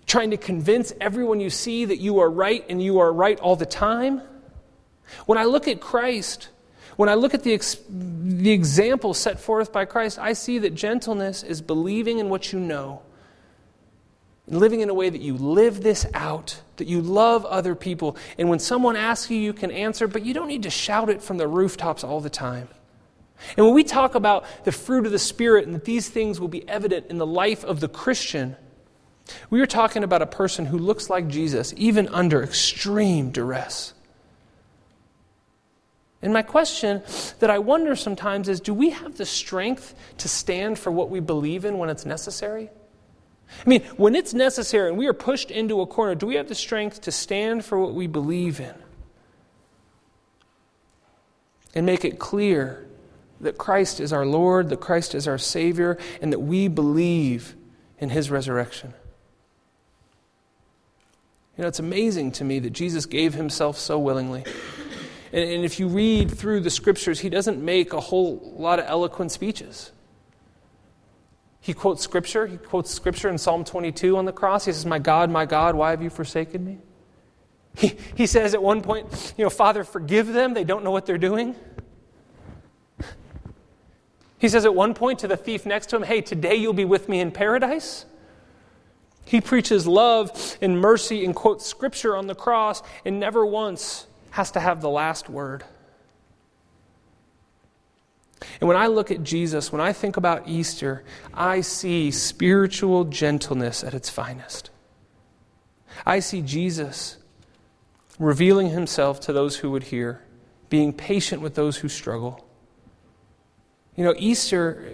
trying 0.08 0.32
to 0.32 0.38
convince 0.38 0.92
everyone 1.00 1.40
you 1.40 1.52
see 1.52 1.86
that 1.86 1.98
you 1.98 2.20
are 2.20 2.30
right 2.30 2.66
and 2.68 2.82
you 2.82 3.00
are 3.00 3.14
right 3.14 3.40
all 3.40 3.56
the 3.56 3.66
time. 3.66 4.22
When 5.28 5.38
I 5.38 5.44
look 5.44 5.68
at 5.68 5.80
Christ, 5.80 6.50
when 6.96 7.10
I 7.10 7.14
look 7.16 7.34
at 7.34 7.44
the, 7.44 7.54
ex- 7.54 7.78
the 7.90 8.52
example 8.52 9.14
set 9.14 9.40
forth 9.40 9.72
by 9.72 9.86
Christ, 9.86 10.20
I 10.20 10.34
see 10.34 10.60
that 10.60 10.76
gentleness 10.76 11.44
is 11.44 11.62
believing 11.62 12.20
in 12.20 12.30
what 12.30 12.52
you 12.52 12.60
know, 12.60 13.02
living 14.48 14.82
in 14.82 14.90
a 14.90 14.94
way 14.94 15.10
that 15.10 15.22
you 15.22 15.36
live 15.36 15.82
this 15.82 16.06
out, 16.14 16.62
that 16.78 16.88
you 16.88 17.02
love 17.02 17.46
other 17.46 17.76
people. 17.76 18.18
And 18.38 18.50
when 18.50 18.60
someone 18.60 18.96
asks 18.96 19.32
you, 19.32 19.38
you 19.38 19.54
can 19.54 19.72
answer, 19.72 20.08
but 20.08 20.26
you 20.26 20.34
don't 20.34 20.48
need 20.48 20.64
to 20.64 20.70
shout 20.70 21.10
it 21.10 21.22
from 21.22 21.38
the 21.38 21.48
rooftops 21.48 22.04
all 22.04 22.20
the 22.20 22.30
time. 22.30 22.68
And 23.58 23.66
when 23.66 23.74
we 23.74 23.84
talk 23.84 24.16
about 24.16 24.46
the 24.66 24.72
fruit 24.72 25.06
of 25.06 25.12
the 25.12 25.20
Spirit 25.20 25.66
and 25.66 25.74
that 25.74 25.86
these 25.86 26.10
things 26.10 26.40
will 26.40 26.48
be 26.48 26.68
evident 26.68 27.08
in 27.10 27.18
the 27.18 27.26
life 27.26 27.64
of 27.64 27.80
the 27.80 27.88
Christian, 27.88 28.56
we 29.50 29.62
are 29.62 29.68
talking 29.68 30.04
about 30.04 30.22
a 30.22 30.28
person 30.28 30.66
who 30.66 30.78
looks 30.78 31.10
like 31.10 31.28
Jesus, 31.28 31.74
even 31.78 32.08
under 32.10 32.44
extreme 32.44 33.32
duress. 33.32 33.94
And 36.22 36.34
my 36.34 36.44
question 36.44 37.02
that 37.40 37.50
I 37.50 37.60
wonder 37.60 37.96
sometimes 37.96 38.48
is 38.48 38.62
do 38.62 38.74
we 38.74 38.92
have 38.92 39.18
the 39.18 39.26
strength 39.26 39.96
to 40.20 40.28
stand 40.28 40.78
for 40.78 40.92
what 40.92 41.10
we 41.10 41.20
believe 41.20 41.66
in 41.66 41.78
when 41.78 41.90
it's 41.90 42.06
necessary? 42.06 42.70
I 43.66 43.70
mean, 43.70 43.84
when 43.98 44.16
it's 44.16 44.34
necessary 44.34 44.90
and 44.90 44.98
we 44.98 45.08
are 45.08 45.14
pushed 45.14 45.52
into 45.52 45.82
a 45.82 45.88
corner, 45.88 46.16
do 46.16 46.28
we 46.28 46.36
have 46.36 46.48
the 46.48 46.56
strength 46.56 47.02
to 47.02 47.12
stand 47.12 47.66
for 47.66 47.78
what 47.80 47.94
we 47.94 48.08
believe 48.08 48.60
in? 48.60 48.74
And 51.74 51.86
make 51.86 52.06
it 52.06 52.20
clear 52.20 52.88
that 53.42 53.58
Christ 53.58 54.00
is 54.00 54.14
our 54.14 54.26
Lord, 54.26 54.70
that 54.70 54.80
Christ 54.80 55.16
is 55.16 55.28
our 55.28 55.38
Savior, 55.38 55.98
and 56.22 56.32
that 56.32 56.40
we 56.40 56.68
believe 56.68 57.56
in 57.98 58.10
His 58.10 58.30
resurrection. 58.30 58.94
You 61.58 61.64
know, 61.64 61.68
it's 61.68 61.80
amazing 61.80 62.32
to 62.34 62.44
me 62.44 62.60
that 62.60 62.72
Jesus 62.72 63.06
gave 63.06 63.34
Himself 63.34 63.78
so 63.78 64.00
willingly. 64.00 64.44
And, 65.32 65.50
and 65.50 65.66
if 65.66 65.80
you 65.80 65.88
read 65.88 66.32
through 66.32 66.62
the 66.62 66.70
scriptures, 66.70 67.20
he 67.20 67.30
doesn't 67.30 67.64
make 67.64 67.94
a 67.94 68.00
whole 68.00 68.54
lot 68.58 68.80
of 68.80 68.86
eloquent 68.86 69.32
speeches. 69.32 69.92
He 71.62 71.74
quotes 71.74 72.02
scripture. 72.02 72.48
He 72.48 72.58
quotes 72.58 72.92
scripture 72.92 73.30
in 73.30 73.38
Psalm 73.38 73.64
22 73.64 74.18
on 74.18 74.26
the 74.26 74.32
cross. 74.32 74.66
He 74.66 74.72
says, 74.72 74.86
My 74.86 75.00
God, 75.00 75.30
my 75.30 75.46
God, 75.46 75.76
why 75.76 75.92
have 75.92 76.02
you 76.02 76.10
forsaken 76.10 76.66
me? 76.66 76.80
He, 77.76 77.96
he 78.16 78.28
says 78.28 78.54
at 78.54 78.62
one 78.62 78.82
point, 78.82 79.34
You 79.38 79.46
know, 79.46 79.50
Father, 79.50 79.84
forgive 79.84 80.28
them. 80.28 80.54
They 80.54 80.64
don't 80.64 80.84
know 80.84 80.92
what 80.92 81.06
they're 81.06 81.18
doing. 81.18 81.56
He 84.40 84.50
says 84.50 84.66
at 84.66 84.74
one 84.74 84.96
point 84.96 85.20
to 85.20 85.28
the 85.28 85.38
thief 85.38 85.68
next 85.68 85.88
to 85.92 85.96
him, 85.96 86.04
Hey, 86.04 86.22
today 86.22 86.56
you'll 86.56 86.74
be 86.74 86.84
with 86.84 87.08
me 87.08 87.20
in 87.20 87.32
paradise. 87.32 88.06
He 89.24 89.40
preaches 89.40 89.86
love 89.86 90.58
and 90.62 90.82
mercy 90.82 91.24
and 91.24 91.36
quotes 91.36 91.66
scripture 91.66 92.18
on 92.18 92.26
the 92.26 92.36
cross, 92.36 92.82
and 93.06 93.20
never 93.20 93.46
once 93.46 94.08
has 94.32 94.52
to 94.52 94.60
have 94.60 94.82
the 94.82 94.90
last 94.90 95.30
word. 95.30 95.64
And 98.60 98.68
when 98.68 98.78
I 98.78 98.88
look 98.88 99.12
at 99.12 99.24
Jesus, 99.24 99.72
when 99.72 99.82
I 99.82 99.94
think 99.94 100.18
about 100.18 100.48
Easter, 100.48 101.04
I 101.34 101.62
see 101.62 102.12
spiritual 102.12 103.06
gentleness 103.06 103.84
at 103.84 103.94
its 103.94 104.10
finest. 104.10 104.72
I 106.06 106.20
see 106.20 106.42
Jesus 106.42 107.18
revealing 108.18 108.70
himself 108.70 109.20
to 109.22 109.34
those 109.34 109.58
who 109.58 109.72
would 109.72 109.84
hear, 109.84 110.22
being 110.70 110.94
patient 110.94 111.42
with 111.42 111.56
those 111.56 111.78
who 111.78 111.90
struggle. 111.90 112.48
You 113.96 114.06
know, 114.06 114.14
Easter 114.18 114.86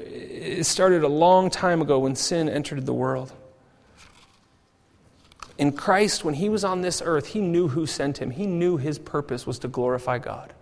started 0.64 1.04
a 1.04 1.08
long 1.08 1.50
time 1.50 1.82
ago 1.82 2.00
when 2.00 2.16
sin 2.16 2.50
entered 2.50 2.86
the 2.86 2.94
world. 2.94 3.32
In 5.58 5.72
Christ, 5.72 6.24
when 6.24 6.36
he 6.36 6.50
was 6.50 6.64
on 6.64 6.82
this 6.82 7.02
earth, 7.04 7.28
he 7.28 7.42
knew 7.42 7.68
who 7.68 7.86
sent 7.88 8.20
him. 8.20 8.30
He 8.30 8.46
knew 8.46 8.78
his 8.78 9.00
purpose 9.00 9.48
was 9.48 9.60
to 9.60 9.68
glorify 9.68 10.20
God. 10.20 10.54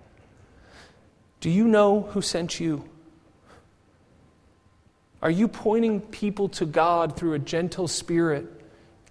Do 1.42 1.50
you 1.50 1.68
know 1.68 2.04
who 2.12 2.22
sent 2.22 2.60
you? 2.60 2.90
Are 5.22 5.32
you 5.32 5.48
pointing 5.48 6.02
people 6.02 6.50
to 6.50 6.66
God 6.66 7.18
through 7.18 7.34
a 7.34 7.40
gentle 7.40 7.88
spirit, 7.88 8.46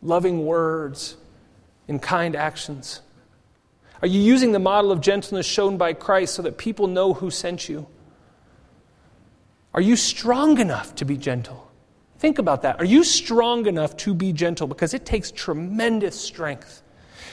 loving 0.01 0.47
words, 0.47 1.17
and 1.87 2.01
kind 2.01 2.35
actions? 2.35 3.01
Are 4.01 4.09
you 4.09 4.21
using 4.21 4.53
the 4.53 4.59
model 4.59 4.91
of 4.91 5.01
gentleness 5.01 5.47
shown 5.47 5.77
by 5.77 5.93
Christ 5.93 6.35
so 6.35 6.43
that 6.43 6.57
people 6.57 6.87
know 6.87 7.15
who 7.15 7.31
sent 7.31 7.69
you? 7.69 7.87
Are 9.75 9.81
you 9.81 9.97
strong 9.97 10.61
enough 10.61 10.95
to 10.97 11.05
be 11.05 11.17
gentle? 11.17 11.71
Think 12.25 12.39
about 12.39 12.63
that. 12.63 12.81
Are 12.81 12.87
you 12.87 13.05
strong 13.05 13.67
enough 13.67 13.99
to 13.99 14.15
be 14.15 14.33
gentle? 14.33 14.67
Because 14.67 14.95
it 14.95 15.05
takes 15.05 15.31
tremendous 15.31 16.19
strength. 16.19 16.83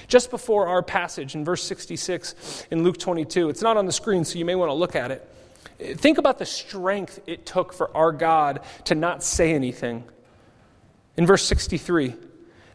Just 0.10 0.30
before 0.30 0.68
our 0.68 0.84
passage 0.84 1.34
in 1.34 1.46
verse 1.46 1.64
66 1.64 2.66
in 2.72 2.84
Luke 2.84 2.98
22, 2.98 3.48
it's 3.48 3.62
not 3.62 3.78
on 3.78 3.86
the 3.86 3.94
screen, 3.94 4.26
so 4.26 4.38
you 4.38 4.44
may 4.44 4.56
want 4.56 4.68
to 4.68 4.74
look 4.74 4.98
at 4.98 5.10
it. 5.10 5.26
Think 5.80 6.18
about 6.18 6.40
the 6.40 6.46
strength 6.46 7.22
it 7.26 7.46
took 7.46 7.72
for 7.72 7.96
our 7.96 8.12
God 8.12 8.66
to 8.84 8.94
not 8.94 9.24
say 9.24 9.54
anything. 9.54 10.04
In 11.16 11.26
verse 11.26 11.46
63, 11.46 12.14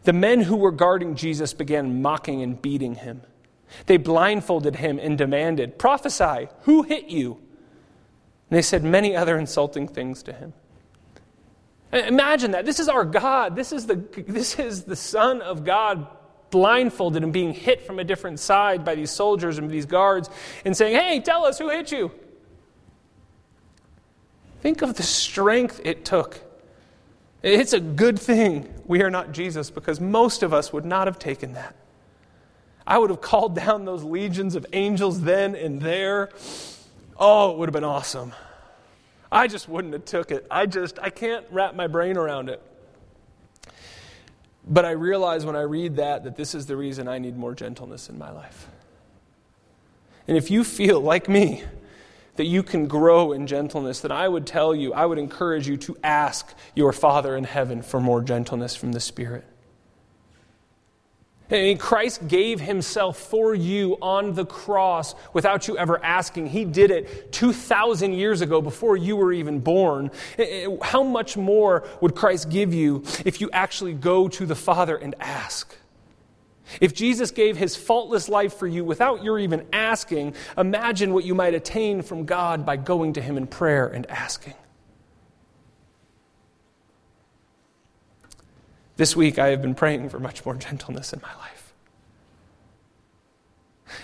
the 0.03 0.11
men 0.11 0.41
who 0.41 0.55
were 0.55 0.71
guarding 0.71 1.13
Jesus 1.13 1.53
began 1.53 2.01
mocking 2.01 2.41
and 2.41 2.59
beating 2.59 2.95
him. 2.95 3.21
They 3.85 3.97
blindfolded 3.97 4.77
him 4.77 4.97
and 4.97 5.19
demanded, 5.19 5.77
Prophesy, 5.77 6.47
who 6.61 6.81
hit 6.81 7.09
you? 7.09 7.33
And 8.49 8.57
they 8.57 8.63
said 8.63 8.83
many 8.83 9.15
other 9.15 9.37
insulting 9.37 9.87
things 9.87 10.23
to 10.23 10.33
him. 10.33 10.53
Imagine 11.91 12.51
that. 12.51 12.65
This 12.65 12.79
is 12.79 12.89
our 12.89 13.05
God. 13.05 13.55
This 13.55 13.71
is 13.71 13.85
the, 13.85 13.95
this 14.27 14.59
is 14.59 14.83
the 14.83 14.95
Son 14.95 15.41
of 15.41 15.63
God 15.63 16.07
blindfolded 16.49 17.23
and 17.23 17.33
being 17.33 17.53
hit 17.53 17.85
from 17.85 17.99
a 17.99 18.03
different 18.03 18.39
side 18.39 18.85
by 18.85 18.95
these 18.95 19.11
soldiers 19.11 19.57
and 19.57 19.69
these 19.69 19.85
guards 19.85 20.29
and 20.65 20.75
saying, 20.75 20.95
Hey, 20.95 21.19
tell 21.19 21.45
us 21.45 21.59
who 21.59 21.69
hit 21.69 21.91
you. 21.91 22.11
Think 24.61 24.81
of 24.81 24.95
the 24.95 25.03
strength 25.03 25.81
it 25.83 26.03
took. 26.03 26.41
It's 27.43 27.73
a 27.73 27.79
good 27.79 28.19
thing 28.19 28.73
we 28.85 29.03
are 29.03 29.09
not 29.09 29.31
Jesus 29.31 29.69
because 29.69 30.01
most 30.01 30.43
of 30.43 30.53
us 30.53 30.73
would 30.73 30.85
not 30.85 31.07
have 31.07 31.19
taken 31.19 31.53
that. 31.53 31.75
I 32.85 32.97
would 32.97 33.09
have 33.09 33.21
called 33.21 33.55
down 33.55 33.85
those 33.85 34.03
legions 34.03 34.55
of 34.55 34.65
angels 34.73 35.21
then 35.21 35.55
and 35.55 35.81
there. 35.81 36.29
Oh, 37.17 37.51
it 37.51 37.57
would 37.57 37.69
have 37.69 37.73
been 37.73 37.83
awesome. 37.83 38.33
I 39.31 39.47
just 39.47 39.67
wouldn't 39.67 39.93
have 39.93 40.05
took 40.05 40.31
it. 40.31 40.45
I 40.49 40.65
just 40.65 40.99
I 40.99 41.09
can't 41.09 41.45
wrap 41.51 41.75
my 41.75 41.87
brain 41.87 42.17
around 42.17 42.49
it. 42.49 42.61
But 44.65 44.85
I 44.85 44.91
realize 44.91 45.45
when 45.45 45.55
I 45.55 45.61
read 45.61 45.95
that 45.97 46.23
that 46.23 46.35
this 46.35 46.53
is 46.53 46.65
the 46.65 46.75
reason 46.75 47.07
I 47.07 47.19
need 47.19 47.37
more 47.37 47.53
gentleness 47.55 48.09
in 48.09 48.17
my 48.17 48.31
life. 48.31 48.67
And 50.27 50.35
if 50.35 50.51
you 50.51 50.63
feel 50.63 50.99
like 50.99 51.29
me 51.29 51.63
that 52.35 52.45
you 52.45 52.63
can 52.63 52.87
grow 52.87 53.31
in 53.31 53.47
gentleness, 53.47 54.01
then 54.01 54.11
I 54.11 54.27
would 54.27 54.45
tell 54.45 54.75
you, 54.75 54.93
I 54.93 55.05
would 55.05 55.17
encourage 55.17 55.67
you 55.67 55.77
to 55.77 55.97
ask 56.03 56.53
your 56.75 56.93
Father 56.93 57.35
in 57.35 57.45
heaven 57.45 57.81
for 57.81 57.99
more 57.99 58.21
gentleness 58.21 58.75
from 58.75 58.91
the 58.91 58.99
Spirit. 58.99 59.45
And 61.49 61.79
Christ 61.79 62.27
gave 62.27 62.59
himself 62.59 63.17
for 63.17 63.55
you 63.55 63.97
on 64.01 64.33
the 64.33 64.45
cross 64.45 65.15
without 65.33 65.67
you 65.67 65.77
ever 65.77 66.03
asking. 66.03 66.47
He 66.47 66.65
did 66.65 66.91
it 66.91 67.31
2,000 67.31 68.13
years 68.13 68.41
ago 68.41 68.61
before 68.61 68.97
you 68.97 69.15
were 69.15 69.31
even 69.31 69.59
born. 69.59 70.11
How 70.81 71.03
much 71.03 71.37
more 71.37 71.87
would 72.01 72.15
Christ 72.15 72.49
give 72.49 72.73
you 72.73 73.03
if 73.25 73.39
you 73.39 73.49
actually 73.53 73.93
go 73.93 74.27
to 74.27 74.45
the 74.45 74.55
Father 74.55 74.97
and 74.97 75.15
ask? 75.19 75.73
If 76.81 76.93
Jesus 76.93 77.31
gave 77.31 77.55
his 77.55 77.77
faultless 77.77 78.27
life 78.27 78.55
for 78.55 78.67
you 78.67 78.83
without 78.83 79.23
your 79.23 79.39
even 79.39 79.65
asking, 79.71 80.35
imagine 80.57 81.13
what 81.13 81.23
you 81.23 81.33
might 81.33 81.53
attain 81.53 82.01
from 82.01 82.25
God 82.25 82.65
by 82.65 82.75
going 82.75 83.13
to 83.13 83.21
him 83.21 83.37
in 83.37 83.47
prayer 83.47 83.87
and 83.87 84.05
asking. 84.09 84.53
This 88.97 89.15
week, 89.15 89.37
I 89.37 89.49
have 89.49 89.61
been 89.61 89.75
praying 89.75 90.09
for 90.09 90.19
much 90.19 90.43
more 90.43 90.55
gentleness 90.55 91.13
in 91.13 91.21
my 91.21 91.33
life. 91.35 91.73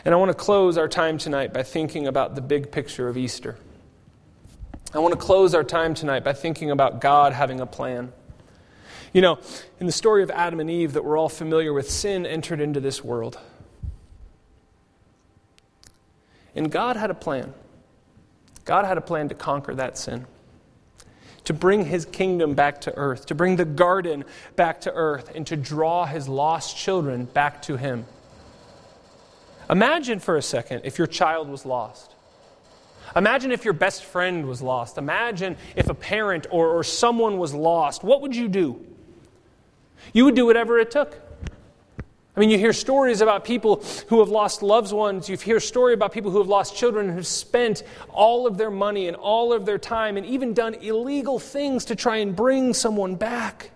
And 0.06 0.14
I 0.14 0.18
want 0.18 0.30
to 0.30 0.38
close 0.38 0.78
our 0.78 0.88
time 0.88 1.18
tonight 1.18 1.52
by 1.52 1.64
thinking 1.64 2.08
about 2.08 2.36
the 2.36 2.42
big 2.42 2.72
picture 2.72 3.08
of 3.08 3.18
Easter. 3.18 3.58
I 4.94 5.00
want 5.00 5.14
to 5.14 5.20
close 5.20 5.56
our 5.56 5.64
time 5.64 5.96
tonight 5.96 6.24
by 6.24 6.34
thinking 6.34 6.70
about 6.70 7.02
God 7.02 7.34
having 7.34 7.60
a 7.60 7.66
plan. 7.66 8.14
You 9.14 9.22
know, 9.22 9.40
in 9.80 9.88
the 9.88 9.92
story 9.92 10.22
of 10.22 10.30
Adam 10.30 10.60
and 10.60 10.70
Eve 10.70 10.94
that 10.94 11.04
we're 11.04 11.18
all 11.18 11.30
familiar 11.30 11.74
with, 11.74 11.90
sin 11.90 12.26
entered 12.28 12.62
into 12.62 12.80
this 12.80 13.04
world. 13.04 13.40
And 16.56 16.72
God 16.72 16.98
had 16.98 17.10
a 17.10 17.16
plan. 17.16 17.54
God 18.66 18.86
had 18.86 19.00
a 19.00 19.02
plan 19.02 19.30
to 19.30 19.36
conquer 19.36 19.74
that 19.74 19.98
sin, 19.98 20.28
to 21.46 21.54
bring 21.54 21.86
his 21.86 22.06
kingdom 22.06 22.54
back 22.54 22.82
to 22.82 22.96
earth, 22.96 23.26
to 23.28 23.36
bring 23.36 23.56
the 23.56 23.66
garden 23.66 24.24
back 24.56 24.82
to 24.82 24.94
earth, 24.94 25.32
and 25.36 25.46
to 25.48 25.56
draw 25.56 26.06
his 26.06 26.28
lost 26.28 26.78
children 26.78 27.26
back 27.26 27.62
to 27.64 27.78
him. 27.78 28.06
Imagine 29.70 30.20
for 30.20 30.38
a 30.38 30.42
second 30.42 30.82
if 30.84 30.98
your 30.98 31.08
child 31.08 31.50
was 31.50 31.66
lost. 31.66 32.16
Imagine 33.16 33.52
if 33.52 33.64
your 33.64 33.74
best 33.74 34.06
friend 34.06 34.48
was 34.48 34.62
lost. 34.62 34.98
Imagine 34.98 35.58
if 35.76 35.90
a 35.90 35.94
parent 35.94 36.48
or, 36.50 36.70
or 36.70 36.84
someone 36.84 37.38
was 37.38 37.54
lost. 37.54 38.04
What 38.04 38.22
would 38.22 38.36
you 38.36 38.48
do? 38.48 38.84
You 40.14 40.26
would 40.26 40.36
do 40.36 40.46
whatever 40.46 40.80
it 40.80 40.92
took. 40.92 41.20
I 42.36 42.40
mean, 42.40 42.50
you 42.50 42.58
hear 42.58 42.74
stories 42.74 43.22
about 43.22 43.46
people 43.46 43.84
who 44.08 44.20
have 44.20 44.30
lost 44.30 44.64
loved 44.64 44.92
ones. 44.92 45.30
You 45.30 45.38
hear 45.38 45.60
story 45.60 45.94
about 45.94 46.12
people 46.12 46.32
who 46.32 46.40
have 46.40 46.48
lost 46.48 46.76
children 46.76 47.08
and 47.08 47.16
have 47.16 47.28
spent 47.28 47.84
all 48.10 48.48
of 48.48 48.58
their 48.58 48.72
money 48.72 49.08
and 49.08 49.16
all 49.16 49.54
of 49.54 49.68
their 49.68 49.78
time 49.78 50.18
and 50.18 50.26
even 50.26 50.54
done 50.54 50.74
illegal 50.76 51.38
things 51.38 51.86
to 51.86 51.96
try 51.96 52.18
and 52.18 52.36
bring 52.36 52.74
someone 52.74 53.16
back. 53.16 53.70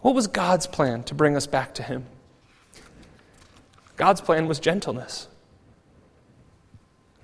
What 0.00 0.14
was 0.14 0.28
God's 0.28 0.68
plan 0.68 1.02
to 1.04 1.14
bring 1.14 1.34
us 1.36 1.48
back 1.48 1.74
to 1.74 1.82
Him? 1.82 2.06
God's 3.96 4.20
plan 4.20 4.46
was 4.46 4.60
gentleness. 4.60 5.26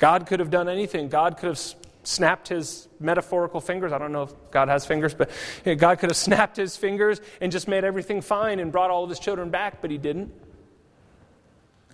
God 0.00 0.26
could 0.26 0.40
have 0.40 0.50
done 0.50 0.68
anything. 0.68 1.08
God 1.08 1.36
could 1.36 1.50
have 1.50 1.74
snapped 2.04 2.48
his 2.48 2.88
metaphorical 3.00 3.60
fingers. 3.60 3.92
I 3.92 3.98
don't 3.98 4.12
know 4.12 4.24
if 4.24 4.32
God 4.50 4.68
has 4.68 4.86
fingers, 4.86 5.14
but 5.14 5.30
God 5.64 5.98
could 5.98 6.10
have 6.10 6.16
snapped 6.16 6.56
his 6.56 6.76
fingers 6.76 7.20
and 7.40 7.50
just 7.50 7.68
made 7.68 7.84
everything 7.84 8.20
fine 8.20 8.60
and 8.60 8.70
brought 8.70 8.90
all 8.90 9.04
of 9.04 9.10
his 9.10 9.18
children 9.18 9.50
back, 9.50 9.80
but 9.80 9.90
he 9.90 9.98
didn't. 9.98 10.32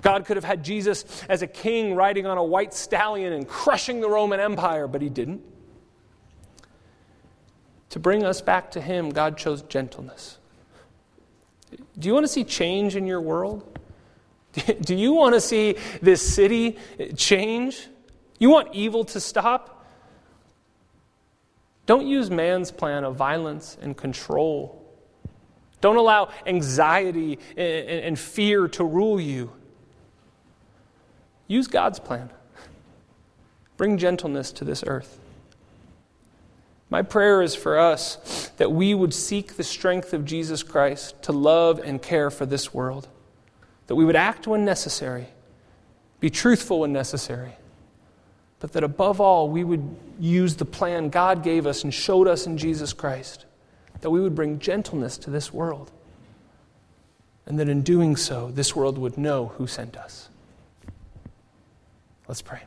God 0.02 0.24
could 0.24 0.36
have 0.36 0.44
had 0.44 0.64
Jesus 0.64 1.04
as 1.28 1.42
a 1.42 1.46
king 1.46 1.94
riding 1.94 2.26
on 2.26 2.38
a 2.38 2.44
white 2.44 2.72
stallion 2.72 3.32
and 3.32 3.46
crushing 3.46 4.00
the 4.00 4.08
Roman 4.08 4.40
Empire, 4.40 4.86
but 4.86 5.02
he 5.02 5.08
didn't. 5.08 5.42
To 7.90 7.98
bring 7.98 8.24
us 8.24 8.40
back 8.40 8.70
to 8.72 8.80
him, 8.80 9.10
God 9.10 9.36
chose 9.36 9.62
gentleness. 9.62 10.38
Do 11.98 12.08
you 12.08 12.14
want 12.14 12.24
to 12.24 12.32
see 12.32 12.44
change 12.44 12.96
in 12.96 13.06
your 13.06 13.20
world? 13.20 13.78
Do 14.80 14.94
you 14.94 15.12
want 15.12 15.34
to 15.34 15.40
see 15.40 15.76
this 16.00 16.22
city 16.22 16.78
change? 17.16 17.88
You 18.38 18.50
want 18.50 18.74
evil 18.74 19.04
to 19.06 19.20
stop? 19.20 19.79
Don't 21.86 22.06
use 22.06 22.30
man's 22.30 22.70
plan 22.70 23.04
of 23.04 23.16
violence 23.16 23.76
and 23.80 23.96
control. 23.96 24.76
Don't 25.80 25.96
allow 25.96 26.30
anxiety 26.46 27.38
and 27.56 28.18
fear 28.18 28.68
to 28.68 28.84
rule 28.84 29.20
you. 29.20 29.52
Use 31.48 31.66
God's 31.66 31.98
plan. 31.98 32.30
Bring 33.76 33.98
gentleness 33.98 34.52
to 34.52 34.64
this 34.64 34.84
earth. 34.86 35.18
My 36.90 37.02
prayer 37.02 37.40
is 37.40 37.54
for 37.54 37.78
us 37.78 38.50
that 38.56 38.72
we 38.72 38.94
would 38.94 39.14
seek 39.14 39.56
the 39.56 39.64
strength 39.64 40.12
of 40.12 40.24
Jesus 40.24 40.62
Christ 40.62 41.22
to 41.22 41.32
love 41.32 41.78
and 41.78 42.02
care 42.02 42.30
for 42.30 42.46
this 42.46 42.74
world, 42.74 43.08
that 43.86 43.94
we 43.94 44.04
would 44.04 44.16
act 44.16 44.46
when 44.46 44.64
necessary, 44.64 45.28
be 46.18 46.30
truthful 46.30 46.80
when 46.80 46.92
necessary, 46.92 47.54
but 48.60 48.72
that 48.72 48.84
above 48.84 49.20
all, 49.20 49.48
we 49.48 49.64
would 49.64 49.96
use 50.18 50.56
the 50.56 50.66
plan 50.66 51.08
God 51.08 51.42
gave 51.42 51.66
us 51.66 51.82
and 51.82 51.92
showed 51.92 52.28
us 52.28 52.46
in 52.46 52.58
Jesus 52.58 52.92
Christ, 52.92 53.46
that 54.02 54.10
we 54.10 54.20
would 54.20 54.34
bring 54.34 54.58
gentleness 54.58 55.18
to 55.18 55.30
this 55.30 55.52
world, 55.52 55.90
and 57.46 57.58
that 57.58 57.68
in 57.68 57.82
doing 57.82 58.16
so, 58.16 58.50
this 58.50 58.76
world 58.76 58.98
would 58.98 59.16
know 59.18 59.48
who 59.56 59.66
sent 59.66 59.96
us. 59.96 60.28
Let's 62.28 62.42
pray. 62.42 62.60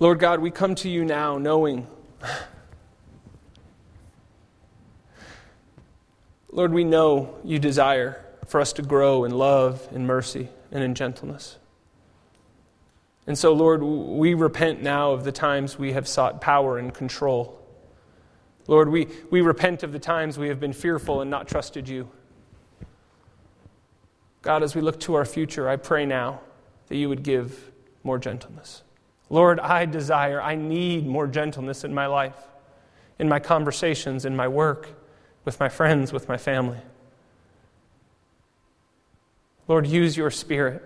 Lord 0.00 0.18
God, 0.18 0.40
we 0.40 0.50
come 0.50 0.74
to 0.76 0.88
you 0.88 1.04
now 1.04 1.38
knowing. 1.38 1.86
Lord, 6.50 6.72
we 6.72 6.82
know 6.82 7.36
you 7.44 7.60
desire 7.60 8.24
for 8.46 8.60
us 8.60 8.72
to 8.74 8.82
grow 8.82 9.24
in 9.24 9.30
love, 9.30 9.86
in 9.92 10.06
mercy, 10.06 10.48
and 10.72 10.82
in 10.82 10.96
gentleness. 10.96 11.56
And 13.30 13.38
so, 13.38 13.52
Lord, 13.52 13.80
we 13.84 14.34
repent 14.34 14.82
now 14.82 15.12
of 15.12 15.22
the 15.22 15.30
times 15.30 15.78
we 15.78 15.92
have 15.92 16.08
sought 16.08 16.40
power 16.40 16.78
and 16.78 16.92
control. 16.92 17.64
Lord, 18.66 18.88
we, 18.88 19.06
we 19.30 19.40
repent 19.40 19.84
of 19.84 19.92
the 19.92 20.00
times 20.00 20.36
we 20.36 20.48
have 20.48 20.58
been 20.58 20.72
fearful 20.72 21.20
and 21.20 21.30
not 21.30 21.46
trusted 21.46 21.88
you. 21.88 22.10
God, 24.42 24.64
as 24.64 24.74
we 24.74 24.80
look 24.80 24.98
to 25.02 25.14
our 25.14 25.24
future, 25.24 25.68
I 25.68 25.76
pray 25.76 26.06
now 26.06 26.40
that 26.88 26.96
you 26.96 27.08
would 27.08 27.22
give 27.22 27.70
more 28.02 28.18
gentleness. 28.18 28.82
Lord, 29.28 29.60
I 29.60 29.86
desire, 29.86 30.42
I 30.42 30.56
need 30.56 31.06
more 31.06 31.28
gentleness 31.28 31.84
in 31.84 31.94
my 31.94 32.06
life, 32.06 32.48
in 33.20 33.28
my 33.28 33.38
conversations, 33.38 34.24
in 34.24 34.34
my 34.34 34.48
work, 34.48 34.88
with 35.44 35.60
my 35.60 35.68
friends, 35.68 36.12
with 36.12 36.28
my 36.28 36.36
family. 36.36 36.80
Lord, 39.68 39.86
use 39.86 40.16
your 40.16 40.32
spirit 40.32 40.82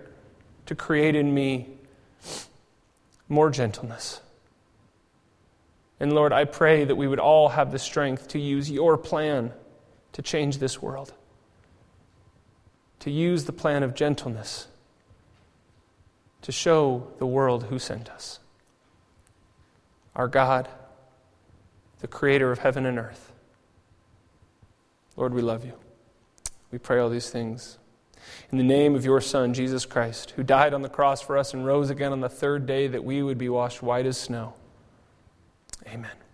to 0.67 0.75
create 0.75 1.15
in 1.15 1.33
me 1.33 1.74
more 3.27 3.49
gentleness. 3.49 4.21
And 5.99 6.13
Lord, 6.13 6.33
I 6.33 6.45
pray 6.45 6.83
that 6.83 6.95
we 6.95 7.07
would 7.07 7.19
all 7.19 7.49
have 7.49 7.71
the 7.71 7.79
strength 7.79 8.29
to 8.29 8.39
use 8.39 8.69
your 8.69 8.97
plan 8.97 9.53
to 10.11 10.21
change 10.21 10.57
this 10.57 10.81
world, 10.81 11.13
to 12.99 13.11
use 13.11 13.45
the 13.45 13.53
plan 13.53 13.83
of 13.83 13.95
gentleness 13.95 14.67
to 16.45 16.51
show 16.51 17.07
the 17.17 17.25
world 17.25 17.63
who 17.63 17.79
sent 17.79 18.07
us. 18.07 18.39
Our 20.15 20.27
God, 20.27 20.69
the 22.01 22.07
creator 22.07 22.51
of 22.51 22.59
heaven 22.59 22.85
and 22.85 22.99
earth. 22.99 23.31
Lord, 25.15 25.33
we 25.33 25.41
love 25.41 25.65
you. 25.65 25.73
We 26.69 26.77
pray 26.77 26.99
all 26.99 27.09
these 27.09 27.31
things 27.31 27.79
in 28.51 28.57
the 28.57 28.63
name 28.63 28.95
of 28.95 29.05
your 29.05 29.21
Son, 29.21 29.53
Jesus 29.53 29.85
Christ, 29.85 30.31
who 30.31 30.43
died 30.43 30.73
on 30.73 30.81
the 30.81 30.89
cross 30.89 31.21
for 31.21 31.37
us 31.37 31.53
and 31.53 31.65
rose 31.65 31.89
again 31.89 32.11
on 32.11 32.21
the 32.21 32.29
third 32.29 32.65
day 32.65 32.87
that 32.87 33.03
we 33.03 33.23
would 33.23 33.37
be 33.37 33.49
washed 33.49 33.81
white 33.81 34.05
as 34.05 34.17
snow. 34.17 34.53
Amen. 35.87 36.24